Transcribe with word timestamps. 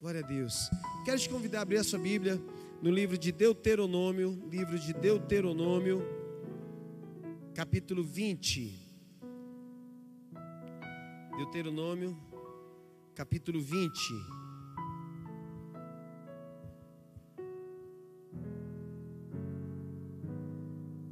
Glória 0.00 0.20
a 0.20 0.22
Deus. 0.22 0.70
Quero 1.04 1.18
te 1.18 1.28
convidar 1.28 1.58
a 1.58 1.62
abrir 1.62 1.78
a 1.78 1.82
sua 1.82 1.98
Bíblia 1.98 2.40
no 2.80 2.88
livro 2.88 3.18
de 3.18 3.32
Deuteronômio, 3.32 4.40
livro 4.48 4.78
de 4.78 4.92
Deuteronômio, 4.92 6.00
capítulo 7.52 8.04
20. 8.04 8.78
Deuteronômio, 11.36 12.16
capítulo 13.12 13.60
20. 13.60 13.98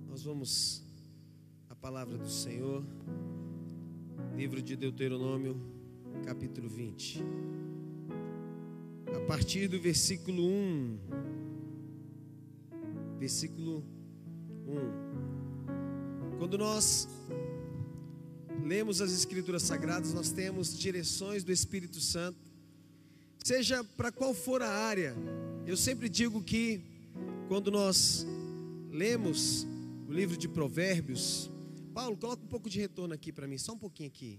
Nós 0.08 0.22
vamos 0.22 0.84
à 1.68 1.74
palavra 1.74 2.16
do 2.16 2.30
Senhor, 2.30 2.84
livro 4.36 4.62
de 4.62 4.76
Deuteronômio, 4.76 5.60
capítulo 6.24 6.68
20 6.68 7.20
a 7.20 7.65
partir 9.26 9.66
do 9.66 9.80
versículo 9.80 10.46
1. 10.46 10.98
Versículo 13.18 13.84
1. 14.68 16.38
Quando 16.38 16.56
nós 16.56 17.08
lemos 18.64 19.00
as 19.00 19.10
Escrituras 19.12 19.62
Sagradas, 19.62 20.14
nós 20.14 20.30
temos 20.30 20.78
direções 20.78 21.42
do 21.42 21.50
Espírito 21.50 22.00
Santo, 22.00 22.38
seja 23.42 23.82
para 23.82 24.12
qual 24.12 24.32
for 24.32 24.62
a 24.62 24.70
área. 24.70 25.16
Eu 25.66 25.76
sempre 25.76 26.08
digo 26.08 26.40
que 26.40 26.80
quando 27.48 27.68
nós 27.68 28.24
lemos 28.92 29.66
o 30.08 30.12
livro 30.12 30.36
de 30.36 30.46
Provérbios, 30.46 31.50
Paulo, 31.92 32.16
coloca 32.16 32.44
um 32.44 32.48
pouco 32.48 32.70
de 32.70 32.78
retorno 32.78 33.12
aqui 33.12 33.32
para 33.32 33.48
mim, 33.48 33.58
só 33.58 33.72
um 33.72 33.78
pouquinho 33.78 34.08
aqui. 34.08 34.38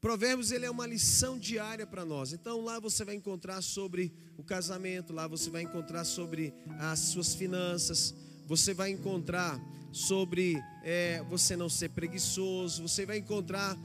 Provérbios 0.00 0.52
ele 0.52 0.64
é 0.64 0.70
uma 0.70 0.86
lição 0.86 1.38
diária 1.38 1.86
para 1.86 2.04
nós. 2.04 2.32
Então 2.32 2.60
lá 2.60 2.78
você 2.78 3.04
vai 3.04 3.16
encontrar 3.16 3.60
sobre 3.62 4.12
o 4.36 4.44
casamento, 4.44 5.12
lá 5.12 5.26
você 5.26 5.50
vai 5.50 5.62
encontrar 5.62 6.04
sobre 6.04 6.54
as 6.78 7.00
suas 7.00 7.34
finanças, 7.34 8.14
você 8.46 8.72
vai 8.72 8.90
encontrar 8.90 9.60
sobre 9.90 10.62
é, 10.84 11.22
você 11.28 11.56
não 11.56 11.68
ser 11.68 11.90
preguiçoso, 11.90 12.82
você 12.82 13.04
vai 13.04 13.18
encontrar 13.18 13.76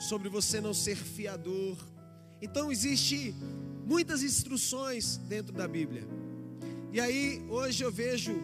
sobre 0.00 0.30
você 0.30 0.60
não 0.60 0.72
ser 0.72 0.96
fiador. 0.96 1.76
Então 2.40 2.72
existe 2.72 3.34
muitas 3.86 4.22
instruções 4.22 5.18
dentro 5.18 5.52
da 5.52 5.68
Bíblia. 5.68 6.08
E 6.90 7.00
aí 7.00 7.44
hoje 7.50 7.84
eu 7.84 7.92
vejo 7.92 8.34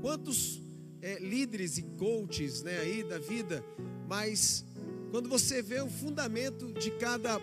quantos 0.00 0.60
é, 1.00 1.20
líderes 1.20 1.78
e 1.78 1.82
coaches 1.82 2.62
né, 2.62 2.78
aí 2.78 3.04
da 3.04 3.18
vida, 3.18 3.64
mas 4.08 4.64
quando 5.10 5.28
você 5.28 5.62
vê 5.62 5.80
o 5.80 5.88
fundamento 5.88 6.72
de 6.72 6.90
cada 6.92 7.40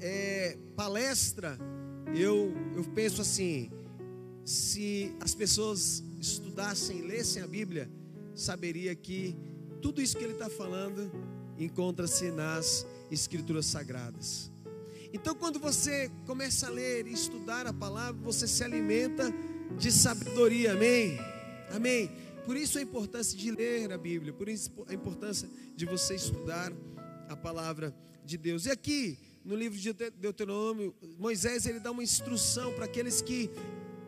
é, 0.00 0.56
palestra, 0.76 1.58
eu, 2.14 2.52
eu 2.76 2.84
penso 2.94 3.20
assim: 3.20 3.70
se 4.44 5.14
as 5.20 5.34
pessoas 5.34 6.02
estudassem, 6.20 7.02
lessem 7.02 7.42
a 7.42 7.46
Bíblia, 7.46 7.90
saberia 8.34 8.94
que 8.94 9.36
tudo 9.80 10.00
isso 10.00 10.16
que 10.16 10.24
ele 10.24 10.32
está 10.32 10.48
falando 10.48 11.10
encontra-se 11.58 12.30
nas 12.30 12.86
Escrituras 13.10 13.66
Sagradas. 13.66 14.50
Então, 15.12 15.34
quando 15.34 15.60
você 15.60 16.10
começa 16.26 16.66
a 16.66 16.70
ler 16.70 17.06
e 17.06 17.12
estudar 17.12 17.66
a 17.66 17.72
palavra, 17.72 18.20
você 18.22 18.48
se 18.48 18.64
alimenta 18.64 19.32
de 19.78 19.92
sabedoria, 19.92 20.72
amém? 20.72 21.18
Amém. 21.70 22.10
Por 22.44 22.56
isso 22.56 22.78
a 22.78 22.82
importância 22.82 23.36
de 23.36 23.50
ler 23.50 23.90
a 23.92 23.98
Bíblia, 23.98 24.32
por 24.32 24.48
isso 24.48 24.70
a 24.86 24.94
importância 24.94 25.48
de 25.74 25.86
você 25.86 26.14
estudar 26.14 26.72
a 27.28 27.36
palavra 27.36 27.94
de 28.24 28.36
Deus. 28.36 28.66
E 28.66 28.70
aqui, 28.70 29.18
no 29.44 29.56
livro 29.56 29.78
de 29.78 29.92
Deuteronômio, 29.92 30.94
Moisés 31.18 31.66
ele 31.66 31.80
dá 31.80 31.90
uma 31.90 32.02
instrução 32.02 32.72
para 32.74 32.84
aqueles 32.84 33.22
que 33.22 33.50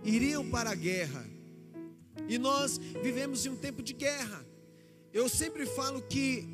iriam 0.04 0.48
para 0.48 0.70
a 0.70 0.74
guerra. 0.74 1.26
E 2.28 2.38
nós 2.38 2.78
vivemos 3.02 3.44
em 3.46 3.50
um 3.50 3.56
tempo 3.56 3.82
de 3.82 3.92
guerra. 3.92 4.44
Eu 5.12 5.28
sempre 5.28 5.64
falo 5.64 6.02
que 6.02 6.46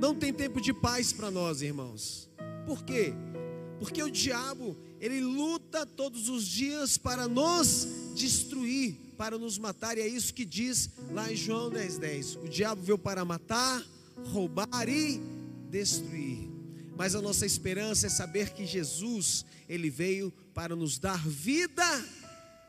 não 0.00 0.14
tem 0.14 0.32
tempo 0.32 0.60
de 0.60 0.72
paz 0.72 1.12
para 1.12 1.30
nós, 1.30 1.62
irmãos. 1.62 2.30
Por 2.66 2.84
quê? 2.84 3.12
Porque 3.78 4.02
o 4.02 4.10
diabo, 4.10 4.76
ele 5.00 5.20
luta 5.20 5.86
todos 5.86 6.28
os 6.28 6.46
dias 6.46 6.98
para 6.98 7.28
nos 7.28 7.86
destruir 8.18 8.96
para 9.16 9.38
nos 9.38 9.58
matar, 9.58 9.96
e 9.96 10.00
é 10.00 10.06
isso 10.06 10.34
que 10.34 10.44
diz 10.44 10.90
lá 11.10 11.32
em 11.32 11.36
João 11.36 11.70
10,10: 11.70 11.98
10. 11.98 12.36
O 12.36 12.48
diabo 12.48 12.82
veio 12.82 12.98
para 12.98 13.24
matar, 13.24 13.84
roubar 14.26 14.88
e 14.88 15.20
destruir. 15.70 16.50
Mas 16.96 17.14
a 17.14 17.22
nossa 17.22 17.46
esperança 17.46 18.06
é 18.06 18.10
saber 18.10 18.50
que 18.50 18.66
Jesus, 18.66 19.44
ele 19.68 19.88
veio 19.88 20.32
para 20.52 20.74
nos 20.74 20.98
dar 20.98 21.26
vida 21.26 21.84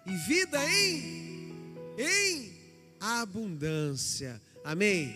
e 0.05 0.15
vida 0.15 0.59
em 0.71 1.59
em 1.97 2.53
abundância. 2.99 4.41
Amém. 4.63 5.13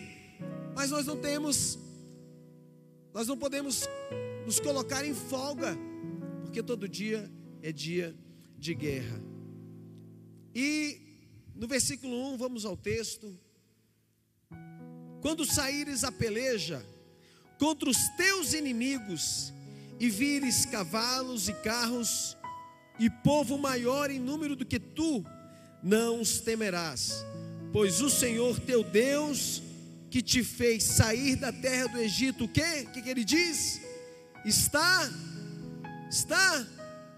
Mas 0.74 0.90
nós 0.90 1.06
não 1.06 1.16
temos 1.16 1.78
nós 3.14 3.28
não 3.28 3.38
podemos 3.38 3.88
nos 4.44 4.58
colocar 4.58 5.06
em 5.06 5.14
folga, 5.14 5.78
porque 6.42 6.62
todo 6.62 6.88
dia 6.88 7.30
é 7.62 7.70
dia 7.70 8.14
de 8.58 8.74
guerra. 8.74 9.33
E 10.54 11.00
no 11.54 11.66
versículo 11.66 12.34
1, 12.34 12.36
vamos 12.36 12.64
ao 12.64 12.76
texto. 12.76 13.38
Quando 15.20 15.44
saíres 15.44 16.04
a 16.04 16.12
peleja 16.12 16.84
contra 17.58 17.88
os 17.88 18.08
teus 18.16 18.52
inimigos 18.52 19.52
e 19.98 20.10
vires 20.10 20.66
cavalos 20.66 21.48
e 21.48 21.54
carros 21.54 22.36
e 22.98 23.08
povo 23.08 23.56
maior 23.56 24.10
em 24.10 24.18
número 24.18 24.54
do 24.54 24.64
que 24.64 24.78
tu, 24.78 25.24
não 25.82 26.20
os 26.20 26.40
temerás, 26.40 27.24
pois 27.72 28.00
o 28.00 28.10
Senhor 28.10 28.58
teu 28.60 28.82
Deus 28.84 29.62
que 30.10 30.22
te 30.22 30.44
fez 30.44 30.84
sair 30.84 31.36
da 31.36 31.52
terra 31.52 31.88
do 31.88 31.98
Egito, 31.98 32.44
o 32.44 32.48
que? 32.48 32.60
O 32.60 32.90
que, 32.92 33.02
que 33.02 33.08
ele 33.08 33.24
diz? 33.24 33.80
Está, 34.44 35.10
está 36.08 36.66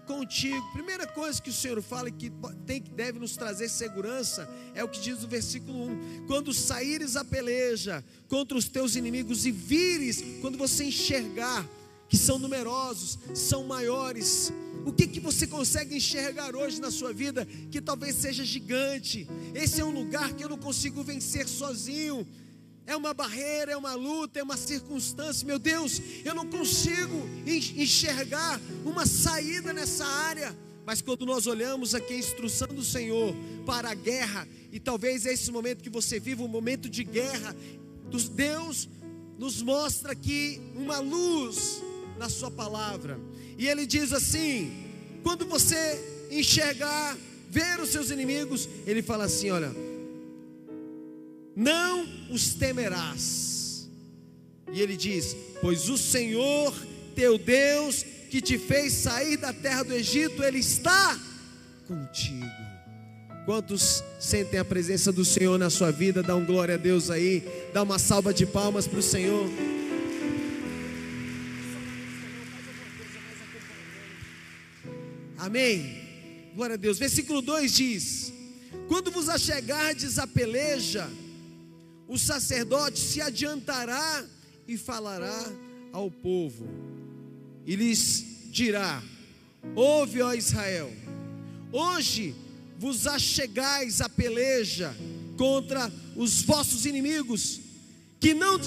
contigo. 0.07 0.65
Primeira 0.71 1.05
coisa 1.05 1.41
que 1.41 1.49
o 1.49 1.53
Senhor 1.53 1.79
fala 1.81 2.09
que 2.09 2.31
tem 2.65 2.81
que 2.81 2.89
deve 2.89 3.19
nos 3.19 3.35
trazer 3.35 3.69
segurança 3.69 4.49
é 4.73 4.83
o 4.83 4.87
que 4.87 4.99
diz 4.99 5.23
o 5.23 5.27
versículo 5.27 5.83
1. 5.83 6.25
Quando 6.25 6.53
saíres 6.53 7.15
a 7.15 7.23
peleja 7.23 8.03
contra 8.27 8.57
os 8.57 8.67
teus 8.67 8.95
inimigos 8.95 9.45
e 9.45 9.51
vires, 9.51 10.23
quando 10.41 10.57
você 10.57 10.85
enxergar 10.85 11.67
que 12.09 12.17
são 12.17 12.39
numerosos, 12.39 13.19
são 13.35 13.65
maiores, 13.65 14.51
o 14.85 14.93
que, 14.93 15.05
que 15.07 15.19
você 15.19 15.45
consegue 15.45 15.97
enxergar 15.97 16.55
hoje 16.55 16.79
na 16.79 16.89
sua 16.89 17.11
vida 17.11 17.45
que 17.69 17.81
talvez 17.81 18.15
seja 18.15 18.45
gigante? 18.45 19.27
Esse 19.53 19.81
é 19.81 19.85
um 19.85 19.91
lugar 19.91 20.33
que 20.33 20.43
eu 20.43 20.49
não 20.49 20.57
consigo 20.57 21.03
vencer 21.03 21.47
sozinho 21.47 22.25
é 22.87 22.95
uma 22.95 23.13
barreira, 23.13 23.73
é 23.73 23.77
uma 23.77 23.93
luta, 23.93 24.39
é 24.39 24.43
uma 24.43 24.55
circunstância. 24.55 25.45
Meu 25.45 25.59
Deus, 25.59 26.01
eu 26.23 26.33
não 26.33 26.47
consigo 26.47 27.29
enxergar 27.45 28.59
uma 28.85 29.05
saída 29.05 29.73
nessa 29.73 30.05
área. 30.05 30.57
Mas 30.85 31.01
quando 31.01 31.25
nós 31.25 31.45
olhamos 31.47 31.93
aqui 31.93 32.13
a 32.13 32.17
instrução 32.17 32.69
do 32.69 32.83
Senhor 32.83 33.35
para 33.65 33.91
a 33.91 33.93
guerra, 33.93 34.47
e 34.71 34.79
talvez 34.79 35.25
é 35.25 35.33
esse 35.33 35.51
momento 35.51 35.83
que 35.83 35.89
você 35.89 36.17
vive, 36.17 36.41
um 36.41 36.47
momento 36.47 36.89
de 36.89 37.03
guerra, 37.03 37.53
Deus 38.33 38.87
nos 39.37 39.61
mostra 39.61 40.13
aqui 40.13 40.61
uma 40.73 40.99
luz 40.99 41.83
na 42.17 42.29
Sua 42.29 42.49
palavra. 42.49 43.19
E 43.57 43.67
Ele 43.67 43.85
diz 43.85 44.13
assim: 44.13 44.71
quando 45.23 45.45
você 45.45 46.27
enxergar, 46.31 47.17
ver 47.49 47.81
os 47.81 47.89
seus 47.89 48.11
inimigos, 48.11 48.69
Ele 48.85 49.01
fala 49.01 49.25
assim: 49.25 49.51
olha 49.51 49.75
não 51.57 52.07
os 52.29 52.53
temerás. 52.53 53.89
E 54.71 54.79
ele 54.79 54.95
diz: 54.95 55.35
Pois 55.59 55.89
o 55.89 55.97
Senhor 55.97 56.71
teu 57.15 57.39
Deus, 57.39 58.05
que 58.29 58.39
te 58.39 58.59
fez 58.59 58.93
sair 58.93 59.37
da 59.37 59.51
terra 59.51 59.81
do 59.81 59.93
Egito, 59.93 60.43
ele 60.43 60.59
está 60.59 61.19
contigo. 61.87 62.45
Quantos 63.43 64.03
sentem 64.19 64.59
a 64.59 64.65
presença 64.65 65.11
do 65.11 65.25
Senhor 65.25 65.57
na 65.57 65.71
sua 65.71 65.89
vida? 65.89 66.21
Dá 66.21 66.35
um 66.35 66.45
glória 66.45 66.75
a 66.75 66.77
Deus 66.77 67.09
aí, 67.09 67.43
dá 67.73 67.81
uma 67.81 67.97
salva 67.97 68.31
de 68.31 68.45
palmas 68.45 68.85
para 68.85 68.99
o 68.99 69.01
Senhor. 69.01 69.49
Amém. 75.39 76.51
Glória 76.53 76.75
a 76.75 76.77
Deus. 76.77 76.99
Versículo 76.99 77.41
2 77.41 77.73
diz: 77.73 78.33
Quando 78.87 79.09
vos 79.09 79.27
achegardes 79.27 80.19
a 80.19 80.27
peleja, 80.27 81.09
o 82.07 82.17
sacerdote 82.17 82.99
se 82.99 83.21
adiantará 83.21 84.25
e 84.67 84.77
falará 84.77 85.51
ao 85.91 86.09
povo, 86.09 86.67
e 87.65 87.75
lhes 87.75 88.25
dirá: 88.51 89.03
Ouve, 89.75 90.21
ó 90.21 90.33
Israel, 90.33 90.91
hoje 91.71 92.35
vos 92.77 93.07
achegais 93.07 94.01
a 94.01 94.09
peleja 94.09 94.95
contra 95.37 95.91
os 96.15 96.41
vossos 96.41 96.85
inimigos, 96.85 97.59
que 98.19 98.33
não 98.33 98.57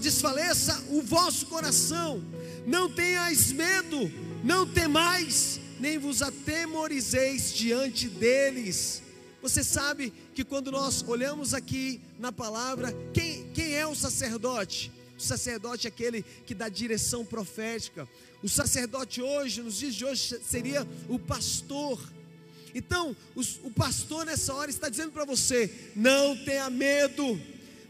desfaleça 0.00 0.84
o 0.90 1.02
vosso 1.02 1.46
coração, 1.46 2.22
não 2.66 2.88
tenhais 2.90 3.52
medo, 3.52 4.10
Não 4.42 4.66
temais, 4.66 5.60
nem 5.78 5.98
vos 5.98 6.22
atemorizeis 6.22 7.52
diante 7.52 8.08
deles. 8.08 9.02
Você 9.42 9.64
sabe 9.64 10.12
que 10.34 10.44
quando 10.44 10.70
nós 10.70 11.02
olhamos 11.06 11.54
aqui 11.54 12.00
na 12.18 12.30
palavra, 12.30 12.94
quem, 13.14 13.50
quem 13.52 13.74
é 13.74 13.86
o 13.86 13.94
sacerdote? 13.94 14.92
O 15.18 15.22
sacerdote 15.22 15.86
é 15.86 15.88
aquele 15.88 16.22
que 16.46 16.54
dá 16.54 16.68
direção 16.68 17.24
profética. 17.24 18.08
O 18.42 18.48
sacerdote 18.48 19.22
hoje, 19.22 19.62
nos 19.62 19.78
dias 19.78 19.94
de 19.94 20.04
hoje, 20.04 20.40
seria 20.42 20.86
o 21.08 21.18
pastor. 21.18 21.98
Então, 22.74 23.16
o 23.34 23.70
pastor 23.70 24.24
nessa 24.24 24.54
hora 24.54 24.70
está 24.70 24.88
dizendo 24.88 25.12
para 25.12 25.24
você: 25.24 25.90
não 25.96 26.36
tenha 26.36 26.68
medo, 26.70 27.40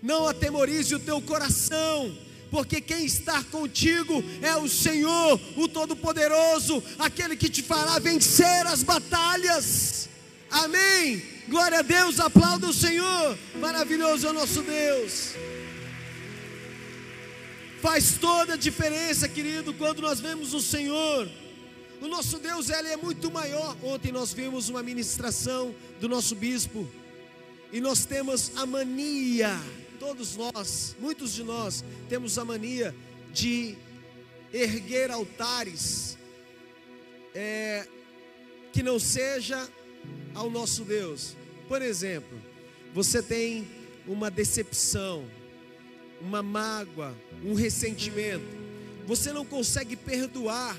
não 0.02 0.26
atemorize 0.28 0.94
o 0.94 1.00
teu 1.00 1.20
coração, 1.20 2.16
porque 2.50 2.80
quem 2.80 3.04
está 3.04 3.42
contigo 3.44 4.22
é 4.42 4.56
o 4.56 4.68
Senhor, 4.68 5.40
o 5.56 5.68
Todo-Poderoso, 5.68 6.82
aquele 6.98 7.36
que 7.36 7.48
te 7.48 7.62
fará 7.62 7.98
vencer 7.98 8.66
as 8.66 8.82
batalhas. 8.82 10.08
Amém. 10.50 11.22
Glória 11.48 11.78
a 11.78 11.82
Deus, 11.82 12.18
aplauda 12.18 12.66
o 12.66 12.74
Senhor. 12.74 13.38
Maravilhoso 13.56 14.26
é 14.26 14.30
o 14.30 14.34
nosso 14.34 14.62
Deus. 14.62 15.34
Faz 17.80 18.18
toda 18.18 18.54
a 18.54 18.56
diferença, 18.56 19.28
querido, 19.28 19.72
quando 19.72 20.02
nós 20.02 20.20
vemos 20.20 20.52
o 20.52 20.60
Senhor. 20.60 21.30
O 22.00 22.08
nosso 22.08 22.38
Deus, 22.38 22.68
ele 22.68 22.88
é 22.88 22.96
muito 22.96 23.30
maior. 23.30 23.76
Ontem 23.82 24.12
nós 24.12 24.32
vimos 24.32 24.68
uma 24.68 24.82
ministração 24.82 25.74
do 26.00 26.08
nosso 26.08 26.34
bispo. 26.34 26.88
E 27.72 27.80
nós 27.80 28.04
temos 28.04 28.52
a 28.56 28.66
mania, 28.66 29.58
todos 29.98 30.36
nós, 30.36 30.96
muitos 30.98 31.32
de 31.32 31.44
nós, 31.44 31.84
temos 32.08 32.36
a 32.36 32.44
mania 32.44 32.94
de 33.32 33.76
erguer 34.52 35.10
altares 35.10 36.18
é, 37.34 37.86
que 38.72 38.82
não 38.82 38.98
seja 38.98 39.68
ao 40.34 40.50
nosso 40.50 40.84
Deus. 40.84 41.36
Por 41.68 41.82
exemplo, 41.82 42.38
você 42.92 43.22
tem 43.22 43.68
uma 44.06 44.30
decepção, 44.30 45.24
uma 46.20 46.42
mágoa, 46.42 47.14
um 47.44 47.54
ressentimento, 47.54 48.44
você 49.06 49.32
não 49.32 49.44
consegue 49.44 49.96
perdoar. 49.96 50.76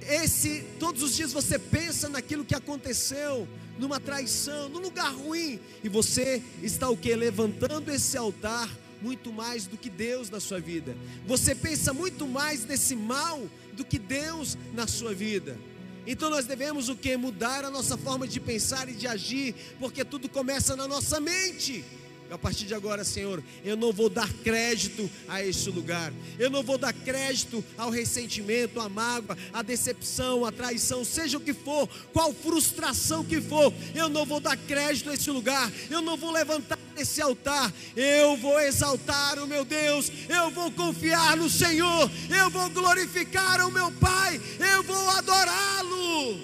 Esse 0.00 0.64
todos 0.78 1.02
os 1.02 1.14
dias 1.14 1.32
você 1.32 1.58
pensa 1.58 2.08
naquilo 2.08 2.44
que 2.44 2.54
aconteceu, 2.54 3.46
numa 3.78 4.00
traição, 4.00 4.68
num 4.68 4.80
lugar 4.80 5.12
ruim, 5.12 5.60
e 5.82 5.88
você 5.88 6.42
está 6.62 6.88
o 6.88 6.96
que 6.96 7.14
levantando 7.14 7.90
esse 7.90 8.16
altar 8.16 8.68
muito 9.02 9.32
mais 9.32 9.66
do 9.66 9.76
que 9.76 9.88
Deus 9.88 10.30
na 10.30 10.40
sua 10.40 10.60
vida. 10.60 10.96
Você 11.26 11.54
pensa 11.54 11.92
muito 11.92 12.26
mais 12.26 12.64
nesse 12.64 12.94
mal 12.94 13.42
do 13.72 13.84
que 13.84 13.98
Deus 13.98 14.56
na 14.74 14.86
sua 14.86 15.14
vida. 15.14 15.58
Então 16.06 16.30
nós 16.30 16.44
devemos 16.44 16.88
o 16.88 16.96
que? 16.96 17.16
Mudar 17.16 17.64
a 17.64 17.70
nossa 17.70 17.96
forma 17.96 18.26
de 18.26 18.40
pensar 18.40 18.88
e 18.88 18.92
de 18.92 19.06
agir, 19.06 19.54
porque 19.78 20.04
tudo 20.04 20.28
começa 20.28 20.74
na 20.76 20.88
nossa 20.88 21.20
mente. 21.20 21.84
A 22.30 22.38
partir 22.38 22.64
de 22.64 22.74
agora, 22.74 23.02
Senhor, 23.02 23.42
eu 23.64 23.76
não 23.76 23.92
vou 23.92 24.08
dar 24.08 24.32
crédito 24.32 25.10
a 25.28 25.44
este 25.44 25.68
lugar. 25.68 26.12
Eu 26.38 26.48
não 26.48 26.62
vou 26.62 26.78
dar 26.78 26.92
crédito 26.92 27.64
ao 27.76 27.90
ressentimento, 27.90 28.78
à 28.78 28.88
mágoa, 28.88 29.36
à 29.52 29.62
decepção, 29.62 30.44
à 30.44 30.52
traição, 30.52 31.04
seja 31.04 31.38
o 31.38 31.40
que 31.40 31.52
for, 31.52 31.88
qual 32.12 32.32
frustração 32.32 33.24
que 33.24 33.40
for. 33.40 33.74
Eu 33.96 34.08
não 34.08 34.24
vou 34.24 34.38
dar 34.38 34.56
crédito 34.56 35.10
a 35.10 35.14
este 35.14 35.30
lugar. 35.30 35.72
Eu 35.90 36.00
não 36.00 36.16
vou 36.16 36.30
levantar 36.30 36.78
esse 37.00 37.20
altar. 37.20 37.72
Eu 37.96 38.36
vou 38.36 38.60
exaltar 38.60 39.38
o 39.38 39.46
meu 39.46 39.64
Deus. 39.64 40.10
Eu 40.28 40.50
vou 40.50 40.70
confiar 40.70 41.36
no 41.36 41.50
Senhor. 41.50 42.10
Eu 42.28 42.50
vou 42.50 42.70
glorificar 42.70 43.66
o 43.66 43.72
meu 43.72 43.90
Pai. 43.92 44.40
Eu 44.58 44.82
vou 44.82 45.10
adorá-lo. 45.10 46.40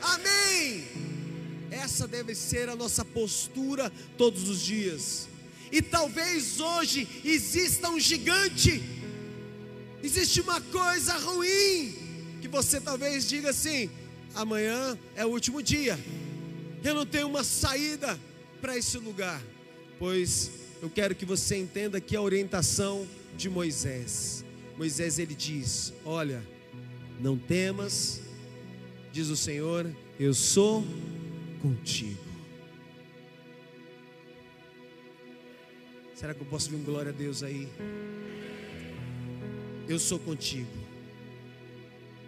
Amém. 0.00 0.86
Essa 1.70 2.06
deve 2.06 2.34
ser 2.34 2.68
a 2.68 2.76
nossa 2.76 3.04
postura 3.04 3.92
todos 4.16 4.48
os 4.48 4.60
dias. 4.60 5.28
E 5.70 5.82
talvez 5.82 6.60
hoje 6.60 7.06
exista 7.24 7.90
um 7.90 8.00
gigante, 8.00 8.82
existe 10.02 10.40
uma 10.40 10.60
coisa 10.60 11.12
ruim, 11.18 11.94
que 12.40 12.48
você 12.48 12.80
talvez 12.80 13.28
diga 13.28 13.50
assim: 13.50 13.90
amanhã 14.34 14.98
é 15.14 15.26
o 15.26 15.28
último 15.28 15.62
dia, 15.62 15.98
eu 16.82 16.94
não 16.94 17.04
tenho 17.04 17.28
uma 17.28 17.44
saída 17.44 18.18
para 18.60 18.76
esse 18.76 18.96
lugar. 18.98 19.42
Pois 19.98 20.50
eu 20.80 20.88
quero 20.88 21.14
que 21.14 21.24
você 21.24 21.56
entenda 21.56 21.98
aqui 21.98 22.14
a 22.14 22.22
orientação 22.22 23.06
de 23.36 23.48
Moisés. 23.50 24.44
Moisés 24.76 25.18
ele 25.18 25.34
diz: 25.34 25.92
Olha, 26.04 26.42
não 27.20 27.36
temas, 27.36 28.20
diz 29.12 29.28
o 29.28 29.36
Senhor, 29.36 29.90
eu 30.18 30.32
sou 30.32 30.84
contigo. 31.60 32.28
Será 36.14 36.32
que 36.32 36.40
eu 36.40 36.46
posso 36.46 36.70
ver 36.70 36.76
um 36.76 36.82
glória 36.82 37.10
a 37.10 37.14
Deus 37.14 37.42
aí? 37.42 37.68
Eu 39.88 39.98
sou 39.98 40.18
contigo. 40.18 40.70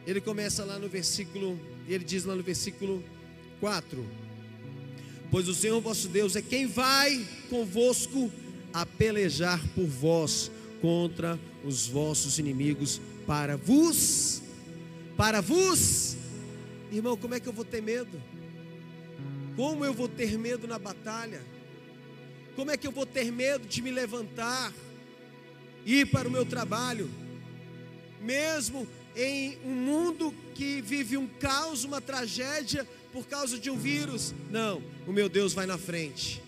Ele 0.07 0.21
começa 0.21 0.65
lá 0.65 0.79
no 0.79 0.89
versículo, 0.89 1.59
ele 1.87 2.03
diz 2.03 2.25
lá 2.25 2.35
no 2.35 2.43
versículo 2.43 3.05
4: 3.61 4.05
Pois 5.31 5.49
o 5.49 5.55
Senhor 5.55 5.81
vosso 5.81 6.09
Deus 6.09 6.37
é 6.37 6.43
quem 6.43 6.67
vai 6.67 7.27
convosco 7.49 8.31
a 8.73 8.85
pelejar 8.85 9.61
por 9.75 9.87
vós 9.87 10.51
contra 10.81 11.39
os 11.65 11.87
vossos 11.87 12.39
inimigos 12.39 13.01
para 13.27 13.57
vos 13.57 14.43
para 15.17 15.41
vos 15.41 16.17
Irmão, 16.93 17.17
como 17.17 17.35
é 17.35 17.41
que 17.41 17.49
eu 17.49 17.53
vou 17.53 17.65
ter 17.65 17.81
medo? 17.81 18.21
Como 19.55 19.85
eu 19.85 19.95
vou 19.95 20.09
ter 20.09 20.37
medo 20.37 20.67
na 20.67 20.77
batalha? 20.77 21.41
Como 22.57 22.71
é 22.71 22.77
que 22.77 22.85
eu 22.85 22.91
vou 22.91 23.07
ter 23.07 23.31
medo 23.31 23.67
de 23.67 23.81
me 23.81 23.93
levantar, 23.93 24.73
ir 25.87 26.07
para 26.07 26.27
o 26.27 26.31
meu 26.31 26.45
trabalho, 26.45 27.09
mesmo 28.21 28.89
em 29.15 29.57
um 29.65 29.71
mundo 29.71 30.35
que 30.53 30.83
vive 30.83 31.17
um 31.17 31.29
caos, 31.29 31.85
uma 31.85 32.01
tragédia 32.01 32.87
por 33.13 33.27
causa 33.27 33.59
de 33.59 33.71
um 33.71 33.77
vírus? 33.77 34.35
Não, 34.51 34.83
o 35.07 35.13
meu 35.13 35.29
Deus 35.29 35.53
vai 35.53 35.67
na 35.67 35.79
frente. 35.79 36.43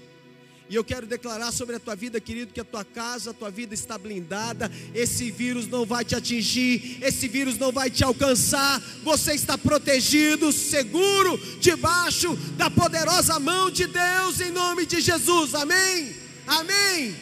E 0.73 0.75
eu 0.75 0.83
quero 0.83 1.07
declarar 1.07 1.53
sobre 1.53 1.77
a 1.77 1.79
tua 1.79 1.95
vida, 1.95 2.19
querido, 2.19 2.51
que 2.51 2.61
a 2.61 2.65
tua 2.65 2.83
casa, 2.83 3.31
a 3.31 3.35
tua 3.35 3.51
vida 3.51 3.75
está 3.75 3.99
blindada. 3.99 4.73
Esse 4.95 5.31
vírus 5.31 5.67
não 5.67 5.85
vai 5.85 6.03
te 6.03 6.15
atingir, 6.15 6.99
esse 7.03 7.29
vírus 7.29 7.59
não 7.59 7.71
vai 7.71 7.91
te 7.91 8.03
alcançar. 8.03 8.81
Você 9.03 9.35
está 9.35 9.59
protegido, 9.59 10.51
seguro, 10.51 11.37
debaixo 11.61 12.35
da 12.57 12.71
poderosa 12.71 13.39
mão 13.39 13.71
de 13.71 13.87
Deus, 13.87 14.41
em 14.41 14.51
nome 14.51 14.87
de 14.87 15.01
Jesus. 15.03 15.55
Amém? 15.55 16.17
Amém. 16.47 17.15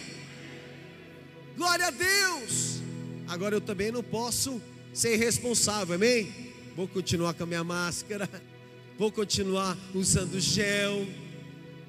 Glória 1.56 1.88
a 1.88 1.90
Deus. 1.90 2.80
Agora 3.26 3.56
eu 3.56 3.60
também 3.60 3.90
não 3.90 4.02
posso 4.02 4.62
ser 4.94 5.14
irresponsável, 5.14 5.96
amém? 5.96 6.52
Vou 6.76 6.86
continuar 6.86 7.34
com 7.34 7.42
a 7.42 7.46
minha 7.46 7.64
máscara, 7.64 8.30
vou 9.00 9.10
continuar 9.10 9.78
usando 9.94 10.38
gel, 10.38 11.08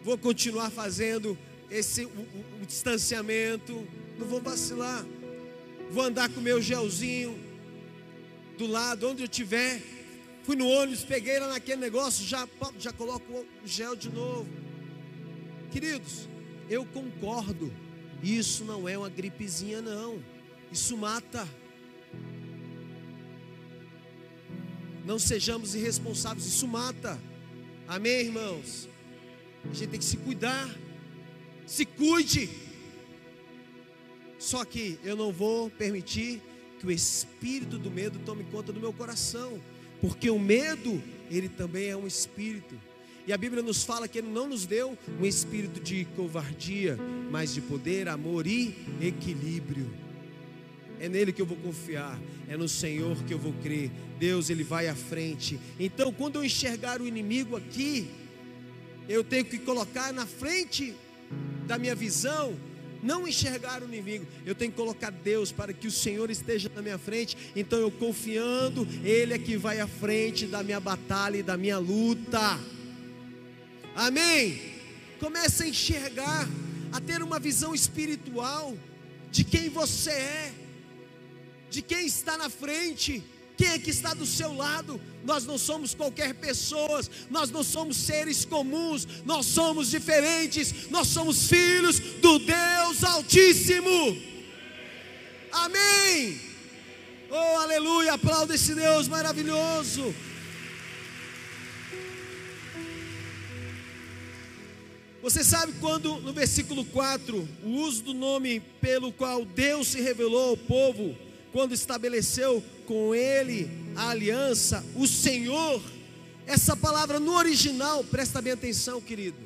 vou 0.01 0.17
continuar 0.17 0.69
fazendo 0.69 1.37
esse 1.69 2.05
o, 2.05 2.07
o, 2.07 2.61
o 2.61 2.65
distanciamento, 2.65 3.85
não 4.17 4.25
vou 4.25 4.39
vacilar. 4.39 5.05
Vou 5.89 6.05
andar 6.05 6.29
com 6.29 6.39
meu 6.39 6.61
gelzinho 6.61 7.37
do 8.57 8.65
lado, 8.65 9.09
onde 9.09 9.23
eu 9.23 9.27
tiver. 9.27 9.81
Fui 10.43 10.55
no 10.55 10.65
ônibus, 10.69 11.03
peguei 11.03 11.37
lá 11.37 11.49
naquele 11.49 11.81
negócio, 11.81 12.25
já, 12.25 12.47
já 12.79 12.93
coloco 12.93 13.45
o 13.61 13.67
gel 13.67 13.93
de 13.93 14.09
novo. 14.09 14.47
Queridos, 15.69 16.29
eu 16.69 16.85
concordo. 16.85 17.73
Isso 18.23 18.63
não 18.63 18.87
é 18.87 18.97
uma 18.97 19.09
gripezinha, 19.09 19.81
não. 19.81 20.23
Isso 20.71 20.95
mata. 20.95 21.45
Não 25.05 25.17
sejamos 25.17 25.75
irresponsáveis, 25.75 26.45
isso 26.45 26.67
mata. 26.67 27.19
Amém, 27.87 28.21
irmãos? 28.21 28.87
A 29.63 29.73
gente 29.73 29.87
tem 29.87 29.99
que 29.99 30.05
se 30.05 30.17
cuidar 30.17 30.69
se 31.71 31.85
cuide. 31.85 32.49
Só 34.37 34.65
que 34.65 34.99
eu 35.03 35.15
não 35.15 35.31
vou 35.31 35.69
permitir 35.69 36.41
que 36.79 36.85
o 36.85 36.91
espírito 36.91 37.77
do 37.77 37.89
medo 37.89 38.19
tome 38.25 38.43
conta 38.45 38.73
do 38.73 38.79
meu 38.79 38.91
coração, 38.91 39.61
porque 40.01 40.29
o 40.29 40.37
medo, 40.37 41.01
ele 41.29 41.47
também 41.47 41.87
é 41.87 41.95
um 41.95 42.05
espírito. 42.05 42.75
E 43.25 43.31
a 43.31 43.37
Bíblia 43.37 43.61
nos 43.61 43.83
fala 43.83 44.07
que 44.07 44.17
Ele 44.17 44.29
não 44.29 44.47
nos 44.47 44.65
deu 44.65 44.97
um 45.19 45.25
espírito 45.25 45.79
de 45.79 46.05
covardia, 46.15 46.97
mas 47.29 47.53
de 47.53 47.61
poder, 47.61 48.09
amor 48.09 48.47
e 48.47 48.75
equilíbrio. 48.99 49.93
É 51.01 51.09
nele 51.09 51.33
que 51.33 51.41
eu 51.41 51.47
vou 51.47 51.57
confiar, 51.57 52.19
é 52.47 52.55
no 52.55 52.69
Senhor 52.69 53.17
que 53.23 53.33
eu 53.33 53.39
vou 53.39 53.53
crer. 53.63 53.89
Deus, 54.19 54.51
Ele 54.51 54.63
vai 54.63 54.87
à 54.87 54.93
frente. 54.93 55.59
Então, 55.79 56.13
quando 56.13 56.35
eu 56.35 56.45
enxergar 56.45 57.01
o 57.01 57.07
inimigo 57.07 57.57
aqui, 57.57 58.07
eu 59.09 59.23
tenho 59.23 59.43
que 59.43 59.57
colocar 59.57 60.13
na 60.13 60.27
frente 60.27 60.93
da 61.65 61.79
minha 61.79 61.95
visão 61.95 62.55
não 63.01 63.27
enxergar 63.27 63.81
o 63.81 63.85
inimigo, 63.85 64.27
eu 64.45 64.53
tenho 64.53 64.69
que 64.69 64.77
colocar 64.77 65.09
Deus 65.09 65.51
para 65.51 65.73
que 65.73 65.87
o 65.87 65.91
Senhor 65.91 66.29
esteja 66.29 66.69
na 66.75 66.83
minha 66.83 66.99
frente. 66.99 67.35
Então 67.55 67.79
eu 67.79 67.89
confiando, 67.89 68.87
Ele 69.03 69.33
é 69.33 69.39
que 69.39 69.57
vai 69.57 69.79
à 69.79 69.87
frente 69.87 70.45
da 70.45 70.61
minha 70.61 70.79
batalha 70.79 71.37
e 71.37 71.41
da 71.41 71.57
minha 71.57 71.79
luta. 71.79 72.59
Amém. 73.95 74.61
Comece 75.19 75.63
a 75.63 75.67
enxergar, 75.67 76.47
a 76.91 77.01
ter 77.01 77.23
uma 77.23 77.39
visão 77.39 77.73
espiritual 77.73 78.77
de 79.31 79.43
quem 79.43 79.69
você 79.69 80.11
é, 80.11 80.51
de 81.71 81.81
quem 81.81 82.05
está 82.05 82.37
na 82.37 82.49
frente. 82.49 83.23
Quem 83.57 83.69
é 83.69 83.79
que 83.79 83.91
está 83.91 84.13
do 84.13 84.25
seu 84.25 84.53
lado? 84.53 84.99
Nós 85.23 85.45
não 85.45 85.57
somos 85.57 85.93
qualquer 85.93 86.33
pessoas, 86.33 87.09
nós 87.29 87.49
não 87.49 87.63
somos 87.63 87.95
seres 87.97 88.43
comuns, 88.43 89.07
nós 89.23 89.45
somos 89.45 89.89
diferentes, 89.89 90.89
nós 90.89 91.07
somos 91.07 91.47
filhos 91.47 91.99
do 91.99 92.39
Deus 92.39 93.03
Altíssimo. 93.03 94.17
Amém. 95.51 96.41
Oh, 97.29 97.59
aleluia, 97.59 98.13
aplauda 98.13 98.55
esse 98.55 98.75
Deus 98.75 99.07
maravilhoso. 99.07 100.13
Você 105.21 105.43
sabe 105.43 105.73
quando 105.79 106.15
no 106.21 106.33
versículo 106.33 106.83
4, 106.83 107.47
o 107.63 107.69
uso 107.69 108.01
do 108.01 108.13
nome 108.13 108.59
pelo 108.81 109.13
qual 109.13 109.45
Deus 109.45 109.89
se 109.89 110.01
revelou 110.01 110.49
ao 110.49 110.57
povo, 110.57 111.15
quando 111.51 111.73
estabeleceu 111.73 112.63
com 112.85 113.13
ele 113.13 113.69
a 113.95 114.09
aliança, 114.09 114.83
o 114.95 115.07
Senhor, 115.07 115.81
essa 116.45 116.75
palavra 116.75 117.19
no 117.19 117.33
original, 117.33 118.03
presta 118.03 118.41
bem 118.41 118.53
atenção, 118.53 119.01
querido. 119.01 119.37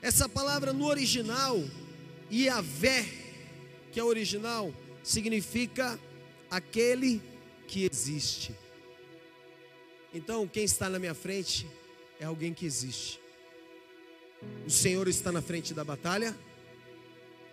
Essa 0.00 0.28
palavra 0.28 0.72
no 0.72 0.86
original, 0.86 1.62
Iavé, 2.30 3.06
que 3.92 4.00
é 4.00 4.04
original, 4.04 4.72
significa 5.02 5.98
aquele 6.50 7.22
que 7.66 7.88
existe. 7.90 8.54
Então, 10.12 10.46
quem 10.46 10.64
está 10.64 10.88
na 10.88 10.98
minha 10.98 11.14
frente 11.14 11.66
é 12.20 12.24
alguém 12.24 12.54
que 12.54 12.64
existe. 12.64 13.20
O 14.66 14.70
Senhor 14.70 15.08
está 15.08 15.32
na 15.32 15.42
frente 15.42 15.74
da 15.74 15.84
batalha. 15.84 16.36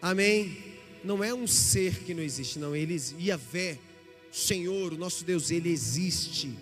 Amém 0.02 0.71
não 1.04 1.24
é 1.24 1.34
um 1.34 1.48
ser 1.48 2.04
que 2.04 2.14
não 2.14 2.22
existe, 2.22 2.60
não. 2.60 2.76
Ele, 2.76 3.00
Yahvé, 3.20 3.78
Senhor, 4.32 4.94
o 4.94 4.98
nosso 4.98 5.24
Deus, 5.24 5.52
ele 5.52 5.70
existe. 5.70 6.56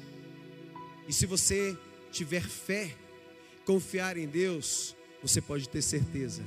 E 1.07 1.13
se 1.13 1.25
você 1.25 1.77
tiver 2.11 2.43
fé, 2.43 2.95
confiar 3.65 4.17
em 4.17 4.27
Deus, 4.27 4.95
você 5.21 5.41
pode 5.41 5.67
ter 5.67 5.81
certeza, 5.81 6.43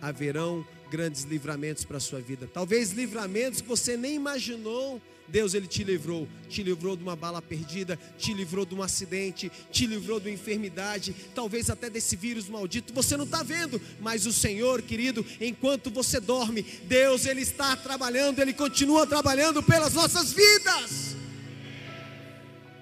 haverão 0.00 0.66
grandes 0.90 1.24
livramentos 1.24 1.84
para 1.84 1.98
a 1.98 2.00
sua 2.00 2.20
vida. 2.20 2.48
Talvez 2.52 2.90
livramentos 2.90 3.60
que 3.60 3.68
você 3.68 3.96
nem 3.96 4.14
imaginou 4.14 5.00
Deus 5.28 5.52
ele 5.52 5.66
te 5.66 5.84
livrou, 5.84 6.26
te 6.48 6.62
livrou 6.62 6.96
de 6.96 7.02
uma 7.02 7.14
bala 7.14 7.42
perdida, 7.42 7.98
te 8.18 8.32
livrou 8.32 8.64
de 8.64 8.74
um 8.74 8.82
acidente, 8.82 9.52
te 9.70 9.86
livrou 9.86 10.18
de 10.18 10.28
uma 10.28 10.34
enfermidade, 10.34 11.14
talvez 11.34 11.68
até 11.68 11.90
desse 11.90 12.16
vírus 12.16 12.48
maldito. 12.48 12.94
Você 12.94 13.16
não 13.16 13.24
está 13.24 13.42
vendo, 13.42 13.80
mas 14.00 14.26
o 14.26 14.32
Senhor, 14.32 14.80
querido, 14.80 15.24
enquanto 15.40 15.90
você 15.90 16.18
dorme, 16.18 16.62
Deus 16.84 17.26
ele 17.26 17.42
está 17.42 17.76
trabalhando, 17.76 18.40
ele 18.40 18.54
continua 18.54 19.06
trabalhando 19.06 19.62
pelas 19.62 19.92
nossas 19.92 20.32
vidas. 20.32 21.14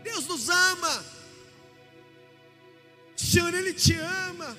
Deus 0.04 0.26
nos 0.28 0.48
ama. 0.48 1.04
O 3.16 3.20
Senhor 3.20 3.52
ele 3.52 3.74
te 3.74 3.94
ama. 3.94 4.56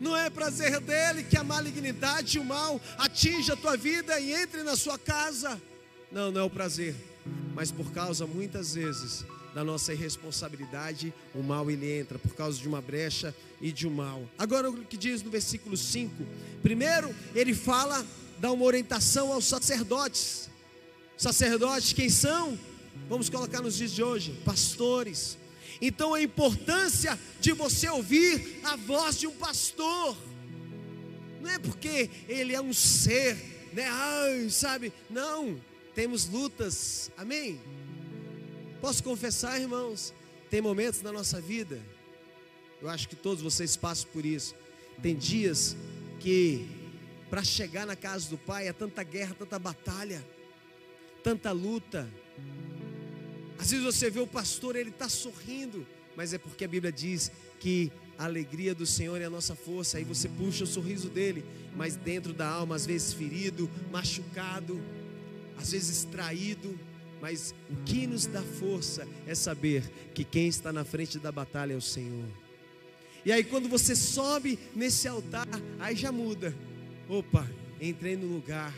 Não 0.00 0.16
é 0.16 0.28
prazer 0.28 0.80
dele 0.80 1.22
que 1.22 1.36
a 1.36 1.44
malignidade 1.44 2.36
e 2.36 2.40
o 2.40 2.44
mal 2.44 2.80
atinja 2.98 3.54
a 3.54 3.56
tua 3.56 3.76
vida 3.76 4.18
e 4.20 4.32
entre 4.32 4.62
na 4.62 4.76
sua 4.76 4.98
casa. 4.98 5.60
Não, 6.12 6.30
não 6.30 6.42
é 6.42 6.44
o 6.44 6.50
prazer, 6.50 6.94
mas 7.54 7.70
por 7.70 7.90
causa 7.92 8.26
muitas 8.26 8.74
vezes 8.74 9.24
da 9.54 9.64
nossa 9.64 9.94
irresponsabilidade, 9.94 11.14
o 11.34 11.42
mal 11.42 11.70
ele 11.70 11.90
entra 11.98 12.18
por 12.18 12.34
causa 12.34 12.60
de 12.60 12.68
uma 12.68 12.82
brecha 12.82 13.34
e 13.60 13.72
de 13.72 13.88
um 13.88 13.90
mal. 13.90 14.22
Agora 14.36 14.68
o 14.68 14.84
que 14.84 14.98
diz 14.98 15.22
no 15.22 15.30
versículo 15.30 15.76
5? 15.76 16.14
Primeiro, 16.62 17.14
ele 17.34 17.54
fala 17.54 18.04
dá 18.38 18.52
uma 18.52 18.64
orientação 18.64 19.32
aos 19.32 19.46
sacerdotes. 19.46 20.50
Sacerdotes 21.16 21.92
quem 21.92 22.10
são? 22.10 22.58
Vamos 23.08 23.30
colocar 23.30 23.62
nos 23.62 23.76
dias 23.76 23.92
de 23.92 24.02
hoje, 24.02 24.38
pastores. 24.44 25.38
Então 25.80 26.14
a 26.14 26.22
importância 26.22 27.18
de 27.40 27.52
você 27.52 27.88
ouvir 27.88 28.60
a 28.64 28.76
voz 28.76 29.18
de 29.18 29.26
um 29.26 29.36
pastor. 29.36 30.16
Não 31.40 31.50
é 31.50 31.58
porque 31.58 32.10
ele 32.28 32.54
é 32.54 32.60
um 32.60 32.72
ser, 32.72 33.36
né? 33.72 33.86
Ai, 33.88 34.48
sabe? 34.50 34.92
Não 35.10 35.60
temos 35.96 36.28
lutas, 36.28 37.10
amém? 37.16 37.58
Posso 38.82 39.02
confessar, 39.02 39.58
irmãos, 39.58 40.12
tem 40.50 40.60
momentos 40.60 41.00
na 41.00 41.10
nossa 41.10 41.40
vida, 41.40 41.82
eu 42.82 42.90
acho 42.90 43.08
que 43.08 43.16
todos 43.16 43.42
vocês 43.42 43.76
passam 43.76 44.10
por 44.12 44.24
isso. 44.26 44.54
Tem 45.02 45.16
dias 45.16 45.74
que 46.20 46.68
para 47.30 47.42
chegar 47.42 47.86
na 47.86 47.96
casa 47.96 48.28
do 48.28 48.36
Pai 48.36 48.68
é 48.68 48.72
tanta 48.74 49.02
guerra, 49.02 49.34
tanta 49.38 49.58
batalha, 49.58 50.22
tanta 51.22 51.50
luta. 51.50 52.06
Às 53.58 53.70
vezes 53.70 53.84
você 53.84 54.10
vê 54.10 54.20
o 54.20 54.26
pastor, 54.26 54.76
ele 54.76 54.90
está 54.90 55.08
sorrindo, 55.08 55.86
mas 56.16 56.32
é 56.32 56.38
porque 56.38 56.64
a 56.64 56.68
Bíblia 56.68 56.92
diz 56.92 57.30
que 57.58 57.90
a 58.18 58.24
alegria 58.24 58.74
do 58.74 58.86
Senhor 58.86 59.20
é 59.20 59.24
a 59.24 59.30
nossa 59.30 59.54
força. 59.54 59.98
Aí 59.98 60.04
você 60.04 60.28
puxa 60.28 60.64
o 60.64 60.66
sorriso 60.66 61.08
dele, 61.08 61.44
mas 61.74 61.96
dentro 61.96 62.32
da 62.32 62.48
alma, 62.48 62.74
às 62.74 62.86
vezes 62.86 63.12
ferido, 63.12 63.70
machucado 63.90 64.80
às 65.58 65.72
vezes 65.72 66.04
traído, 66.04 66.78
mas 67.20 67.54
o 67.70 67.76
que 67.84 68.06
nos 68.06 68.26
dá 68.26 68.42
força 68.42 69.06
é 69.26 69.34
saber 69.34 69.82
que 70.14 70.24
quem 70.24 70.48
está 70.48 70.72
na 70.72 70.84
frente 70.84 71.18
da 71.18 71.32
batalha 71.32 71.72
é 71.72 71.76
o 71.76 71.80
Senhor. 71.80 72.28
E 73.24 73.32
aí 73.32 73.42
quando 73.42 73.68
você 73.68 73.96
sobe 73.96 74.58
nesse 74.74 75.08
altar, 75.08 75.48
aí 75.80 75.96
já 75.96 76.12
muda. 76.12 76.54
Opa, 77.08 77.48
entrei 77.80 78.16
no 78.16 78.26
lugar, 78.26 78.72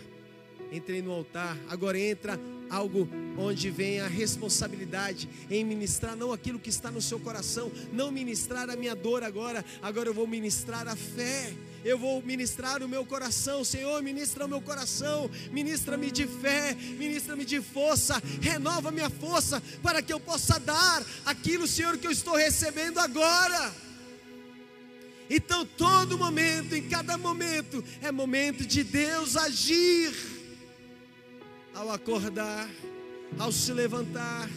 entrei 0.72 1.02
no 1.02 1.12
altar, 1.12 1.58
agora 1.68 1.98
entra 1.98 2.38
algo 2.70 3.08
onde 3.36 3.70
vem 3.70 4.00
a 4.00 4.08
responsabilidade 4.08 5.28
em 5.50 5.64
ministrar 5.64 6.16
não 6.16 6.32
aquilo 6.32 6.58
que 6.58 6.70
está 6.70 6.90
no 6.90 7.00
seu 7.00 7.20
coração, 7.20 7.70
não 7.92 8.10
ministrar 8.10 8.68
a 8.68 8.76
minha 8.76 8.94
dor 8.94 9.22
agora, 9.22 9.64
agora 9.80 10.08
eu 10.08 10.14
vou 10.14 10.26
ministrar 10.26 10.88
a 10.88 10.96
fé 10.96 11.52
eu 11.84 11.98
vou 11.98 12.22
ministrar 12.22 12.82
o 12.82 12.88
meu 12.88 13.04
coração. 13.04 13.64
Senhor, 13.64 14.02
ministra 14.02 14.44
o 14.44 14.48
meu 14.48 14.60
coração, 14.60 15.30
ministra-me 15.50 16.10
de 16.10 16.26
fé, 16.26 16.74
ministra-me 16.74 17.44
de 17.44 17.60
força, 17.60 18.22
renova 18.40 18.90
minha 18.90 19.10
força 19.10 19.62
para 19.82 20.02
que 20.02 20.12
eu 20.12 20.20
possa 20.20 20.58
dar 20.58 21.04
aquilo, 21.24 21.66
Senhor, 21.66 21.96
que 21.98 22.06
eu 22.06 22.10
estou 22.10 22.34
recebendo 22.34 22.98
agora. 22.98 23.72
Então, 25.30 25.64
todo 25.64 26.16
momento, 26.16 26.74
em 26.74 26.88
cada 26.88 27.18
momento, 27.18 27.84
é 28.00 28.10
momento 28.10 28.66
de 28.66 28.82
Deus 28.82 29.36
agir. 29.36 30.37
Ao 31.78 31.92
acordar, 31.92 32.68
ao 33.38 33.52
se 33.52 33.72
levantar, 33.72 34.50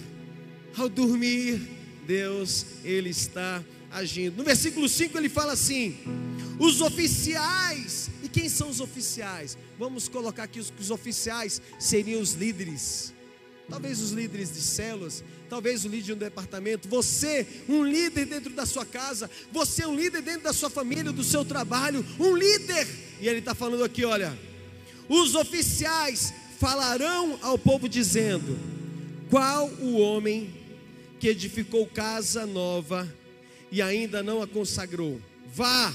ao 0.76 0.90
dormir, 0.90 1.62
Deus, 2.04 2.66
Ele 2.84 3.12
está 3.12 3.64
agindo. 3.92 4.38
No 4.38 4.44
versículo 4.44 4.90
5 4.90 5.16
ele 5.20 5.30
fala 5.30 5.54
assim: 5.54 6.00
os 6.58 6.82
oficiais, 6.82 8.10
e 8.24 8.28
quem 8.28 8.50
são 8.50 8.72
os 8.72 8.80
oficiais? 8.80 9.56
Vamos 9.78 10.10
colocar 10.10 10.46
aqui 10.46 10.60
os, 10.60 10.74
os 10.80 10.90
oficiais 10.90 11.62
seriam 11.78 12.20
os 12.20 12.34
líderes, 12.34 13.14
talvez 13.70 14.02
os 14.02 14.10
líderes 14.14 14.52
de 14.52 14.62
células, 14.62 15.24
talvez 15.48 15.86
o 15.86 15.90
líder 15.90 16.04
de 16.06 16.14
um 16.14 16.18
departamento, 16.18 16.90
você, 16.90 17.46
um 17.70 17.84
líder 17.84 18.26
dentro 18.26 18.52
da 18.52 18.66
sua 18.66 18.84
casa, 18.84 19.30
você, 19.52 19.86
um 19.86 19.96
líder 19.96 20.24
dentro 20.24 20.42
da 20.42 20.54
sua 20.54 20.72
família, 20.72 21.12
do 21.12 21.24
seu 21.24 21.46
trabalho, 21.46 22.04
um 22.20 22.36
líder, 22.36 22.88
e 23.20 23.28
ele 23.28 23.38
está 23.38 23.54
falando 23.54 23.84
aqui: 23.84 24.04
olha, 24.06 24.36
os 25.08 25.36
oficiais 25.36 26.34
falarão 26.62 27.40
ao 27.42 27.58
povo 27.58 27.90
dizendo: 27.90 28.56
qual 29.32 29.68
o 29.68 29.98
homem 29.98 30.54
que 31.20 31.28
edificou 31.28 31.88
casa 31.88 32.46
nova 32.46 33.12
e 33.72 33.82
ainda 33.82 34.22
não 34.22 34.44
a 34.44 34.48
consagrou. 34.48 35.20
Vá, 35.52 35.92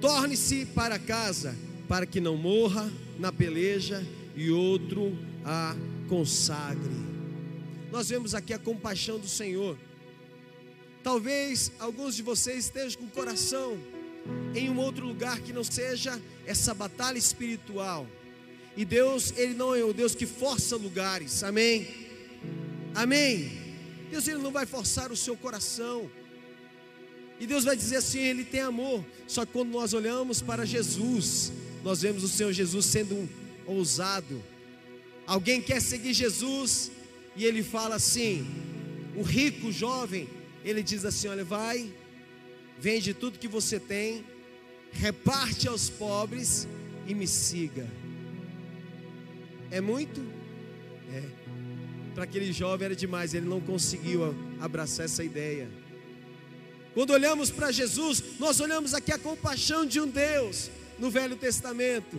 torne-se 0.00 0.66
para 0.66 1.00
casa, 1.00 1.56
para 1.88 2.06
que 2.06 2.20
não 2.20 2.36
morra 2.36 2.92
na 3.18 3.32
peleja 3.32 4.06
e 4.36 4.52
outro 4.52 5.18
a 5.44 5.74
consagre. 6.08 6.94
Nós 7.90 8.08
vemos 8.08 8.36
aqui 8.36 8.52
a 8.52 8.58
compaixão 8.60 9.18
do 9.18 9.28
Senhor. 9.28 9.76
Talvez 11.02 11.72
alguns 11.80 12.14
de 12.14 12.22
vocês 12.22 12.66
estejam 12.66 13.00
com 13.00 13.06
o 13.06 13.10
coração 13.10 13.78
em 14.54 14.70
um 14.70 14.78
outro 14.78 15.06
lugar 15.06 15.40
que 15.40 15.52
não 15.52 15.64
seja 15.64 16.20
essa 16.46 16.72
batalha 16.72 17.18
espiritual. 17.18 18.06
E 18.76 18.84
Deus, 18.84 19.32
Ele 19.36 19.54
não 19.54 19.74
é 19.74 19.82
o 19.82 19.92
Deus 19.92 20.14
que 20.14 20.26
força 20.26 20.76
lugares, 20.76 21.42
amém? 21.42 21.88
Amém. 22.94 23.50
Deus, 24.10 24.28
Ele 24.28 24.42
não 24.42 24.50
vai 24.52 24.66
forçar 24.66 25.10
o 25.10 25.16
seu 25.16 25.36
coração. 25.36 26.10
E 27.40 27.46
Deus 27.46 27.64
vai 27.64 27.76
dizer 27.76 27.96
assim: 27.96 28.20
Ele 28.20 28.44
tem 28.44 28.60
amor. 28.60 29.04
Só 29.26 29.46
que 29.46 29.52
quando 29.52 29.70
nós 29.70 29.92
olhamos 29.94 30.42
para 30.42 30.66
Jesus, 30.66 31.52
nós 31.82 32.02
vemos 32.02 32.22
o 32.22 32.28
Senhor 32.28 32.52
Jesus 32.52 32.86
sendo 32.86 33.14
um 33.14 33.28
ousado. 33.66 34.42
Alguém 35.26 35.60
quer 35.60 35.80
seguir 35.80 36.12
Jesus 36.12 36.90
e 37.34 37.44
ele 37.44 37.62
fala 37.62 37.96
assim: 37.96 38.46
o 39.16 39.22
rico 39.22 39.72
jovem, 39.72 40.28
ele 40.64 40.82
diz 40.82 41.04
assim: 41.04 41.28
olha, 41.28 41.44
vai, 41.44 41.92
vende 42.78 43.12
tudo 43.12 43.38
que 43.38 43.48
você 43.48 43.78
tem, 43.80 44.24
reparte 44.92 45.68
aos 45.68 45.90
pobres 45.90 46.66
e 47.06 47.14
me 47.14 47.26
siga. 47.26 47.86
É 49.70 49.80
muito? 49.80 50.20
É. 51.12 51.22
Para 52.14 52.24
aquele 52.24 52.52
jovem 52.52 52.86
era 52.86 52.96
demais, 52.96 53.34
ele 53.34 53.46
não 53.46 53.60
conseguiu 53.60 54.34
abraçar 54.60 55.04
essa 55.04 55.22
ideia. 55.22 55.68
Quando 56.94 57.10
olhamos 57.10 57.50
para 57.50 57.70
Jesus, 57.70 58.22
nós 58.38 58.58
olhamos 58.58 58.94
aqui 58.94 59.12
a 59.12 59.18
compaixão 59.18 59.84
de 59.84 60.00
um 60.00 60.08
Deus 60.08 60.70
no 60.98 61.10
Velho 61.10 61.36
Testamento. 61.36 62.16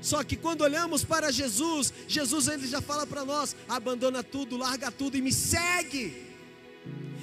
Só 0.00 0.22
que 0.22 0.36
quando 0.36 0.62
olhamos 0.62 1.04
para 1.04 1.30
Jesus, 1.30 1.92
Jesus 2.06 2.46
ele 2.46 2.66
já 2.66 2.80
fala 2.80 3.06
para 3.06 3.24
nós: 3.24 3.56
abandona 3.68 4.22
tudo, 4.22 4.56
larga 4.56 4.92
tudo 4.92 5.16
e 5.16 5.20
me 5.20 5.32
segue. 5.32 6.24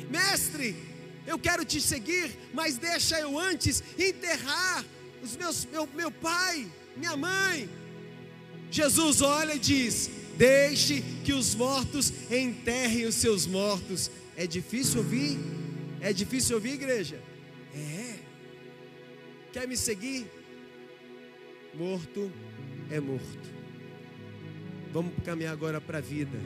Mestre, 0.09 0.75
eu 1.25 1.39
quero 1.39 1.65
te 1.65 1.81
seguir, 1.81 2.31
mas 2.53 2.77
deixa 2.77 3.19
eu 3.19 3.39
antes 3.39 3.83
enterrar 3.97 4.85
os 5.23 5.35
meus, 5.35 5.65
meu, 5.65 5.87
meu 5.95 6.11
pai, 6.11 6.67
minha 6.95 7.15
mãe. 7.17 7.69
Jesus 8.69 9.21
olha 9.21 9.55
e 9.55 9.59
diz: 9.59 10.09
Deixe 10.37 11.01
que 11.23 11.33
os 11.33 11.55
mortos 11.55 12.13
enterrem 12.31 13.05
os 13.05 13.15
seus 13.15 13.45
mortos. 13.45 14.11
É 14.35 14.45
difícil 14.45 14.99
ouvir? 14.99 15.37
É 15.99 16.13
difícil 16.13 16.55
ouvir, 16.55 16.73
igreja? 16.73 17.19
É. 17.73 18.15
Quer 19.51 19.67
me 19.67 19.75
seguir? 19.75 20.27
Morto 21.73 22.31
é 22.91 22.99
morto. 22.99 23.57
Vamos 24.91 25.13
caminhar 25.23 25.53
agora 25.53 25.81
para 25.81 25.97
a 25.97 26.01
vida. 26.01 26.37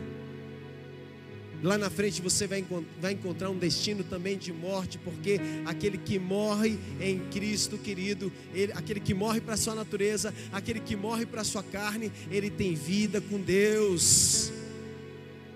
Lá 1.63 1.77
na 1.77 1.89
frente 1.89 2.21
você 2.21 2.47
vai, 2.47 2.65
vai 2.99 3.13
encontrar 3.13 3.49
um 3.49 3.57
destino 3.57 4.03
também 4.03 4.37
de 4.37 4.51
morte, 4.51 4.97
porque 4.97 5.39
aquele 5.65 5.97
que 5.97 6.17
morre 6.17 6.79
em 6.99 7.19
Cristo, 7.29 7.77
querido, 7.77 8.31
ele, 8.53 8.71
aquele 8.73 8.99
que 8.99 9.13
morre 9.13 9.39
para 9.39 9.53
a 9.53 9.57
sua 9.57 9.75
natureza, 9.75 10.33
aquele 10.51 10.79
que 10.79 10.95
morre 10.95 11.25
para 11.25 11.41
a 11.41 11.43
sua 11.43 11.61
carne, 11.61 12.11
ele 12.31 12.49
tem 12.49 12.73
vida 12.73 13.21
com 13.21 13.39
Deus. 13.39 14.51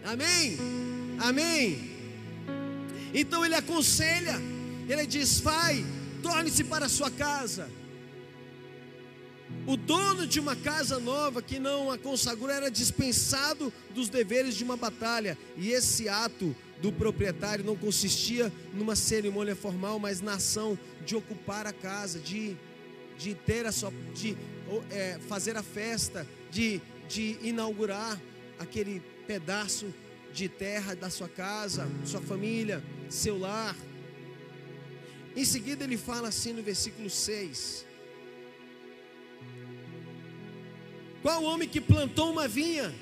Amém? 0.04 0.58
Amém? 1.20 1.92
Então 3.14 3.44
ele 3.44 3.56
aconselha, 3.56 4.40
ele 4.88 5.08
diz: 5.08 5.40
vai, 5.40 5.84
torne-se 6.22 6.64
para 6.66 6.86
a 6.86 6.90
sua 6.90 7.10
casa. 7.10 7.68
O 9.68 9.76
dono 9.76 10.28
de 10.28 10.40
uma 10.40 10.56
casa 10.56 11.00
nova 11.00 11.42
que 11.42 11.58
não 11.58 11.90
a 11.90 11.98
consagrou 11.98 12.52
era 12.52 12.70
dispensado 12.70 13.74
dos 13.96 14.10
deveres 14.10 14.54
de 14.56 14.64
uma 14.64 14.78
batalha, 14.78 15.36
e 15.58 15.72
esse 15.72 16.08
ato 16.08 16.56
do 16.80 16.92
proprietário 16.92 17.66
não 17.66 17.76
consistia 17.76 18.54
numa 18.74 18.96
cerimônia 18.96 19.56
formal, 19.56 19.98
mas 19.98 20.22
na 20.22 20.36
ação 20.36 20.78
de 21.04 21.16
ocupar 21.16 21.66
a 21.66 21.74
casa, 21.74 22.20
de, 22.20 22.56
de 23.18 23.34
ter 23.34 23.66
a 23.66 23.72
sua, 23.72 23.92
de 24.14 24.38
é, 24.92 25.18
fazer 25.28 25.58
a 25.58 25.64
festa, 25.64 26.28
de, 26.52 26.80
de 27.10 27.40
inaugurar 27.42 28.22
aquele 28.60 29.02
pedaço 29.26 29.92
de 30.32 30.48
terra 30.48 30.94
da 30.96 31.10
sua 31.10 31.28
casa, 31.28 31.90
sua 32.04 32.22
família, 32.22 32.84
seu 33.10 33.40
lar. 33.40 33.76
Em 35.36 35.44
seguida 35.44 35.86
ele 35.86 35.98
fala 35.98 36.28
assim 36.28 36.54
no 36.54 36.62
versículo 36.62 37.10
6: 37.10 37.86
Qual 41.26 41.44
homem 41.44 41.68
que 41.68 41.82
plantou 41.82 42.32
uma 42.32 42.48
vinha 42.48 42.94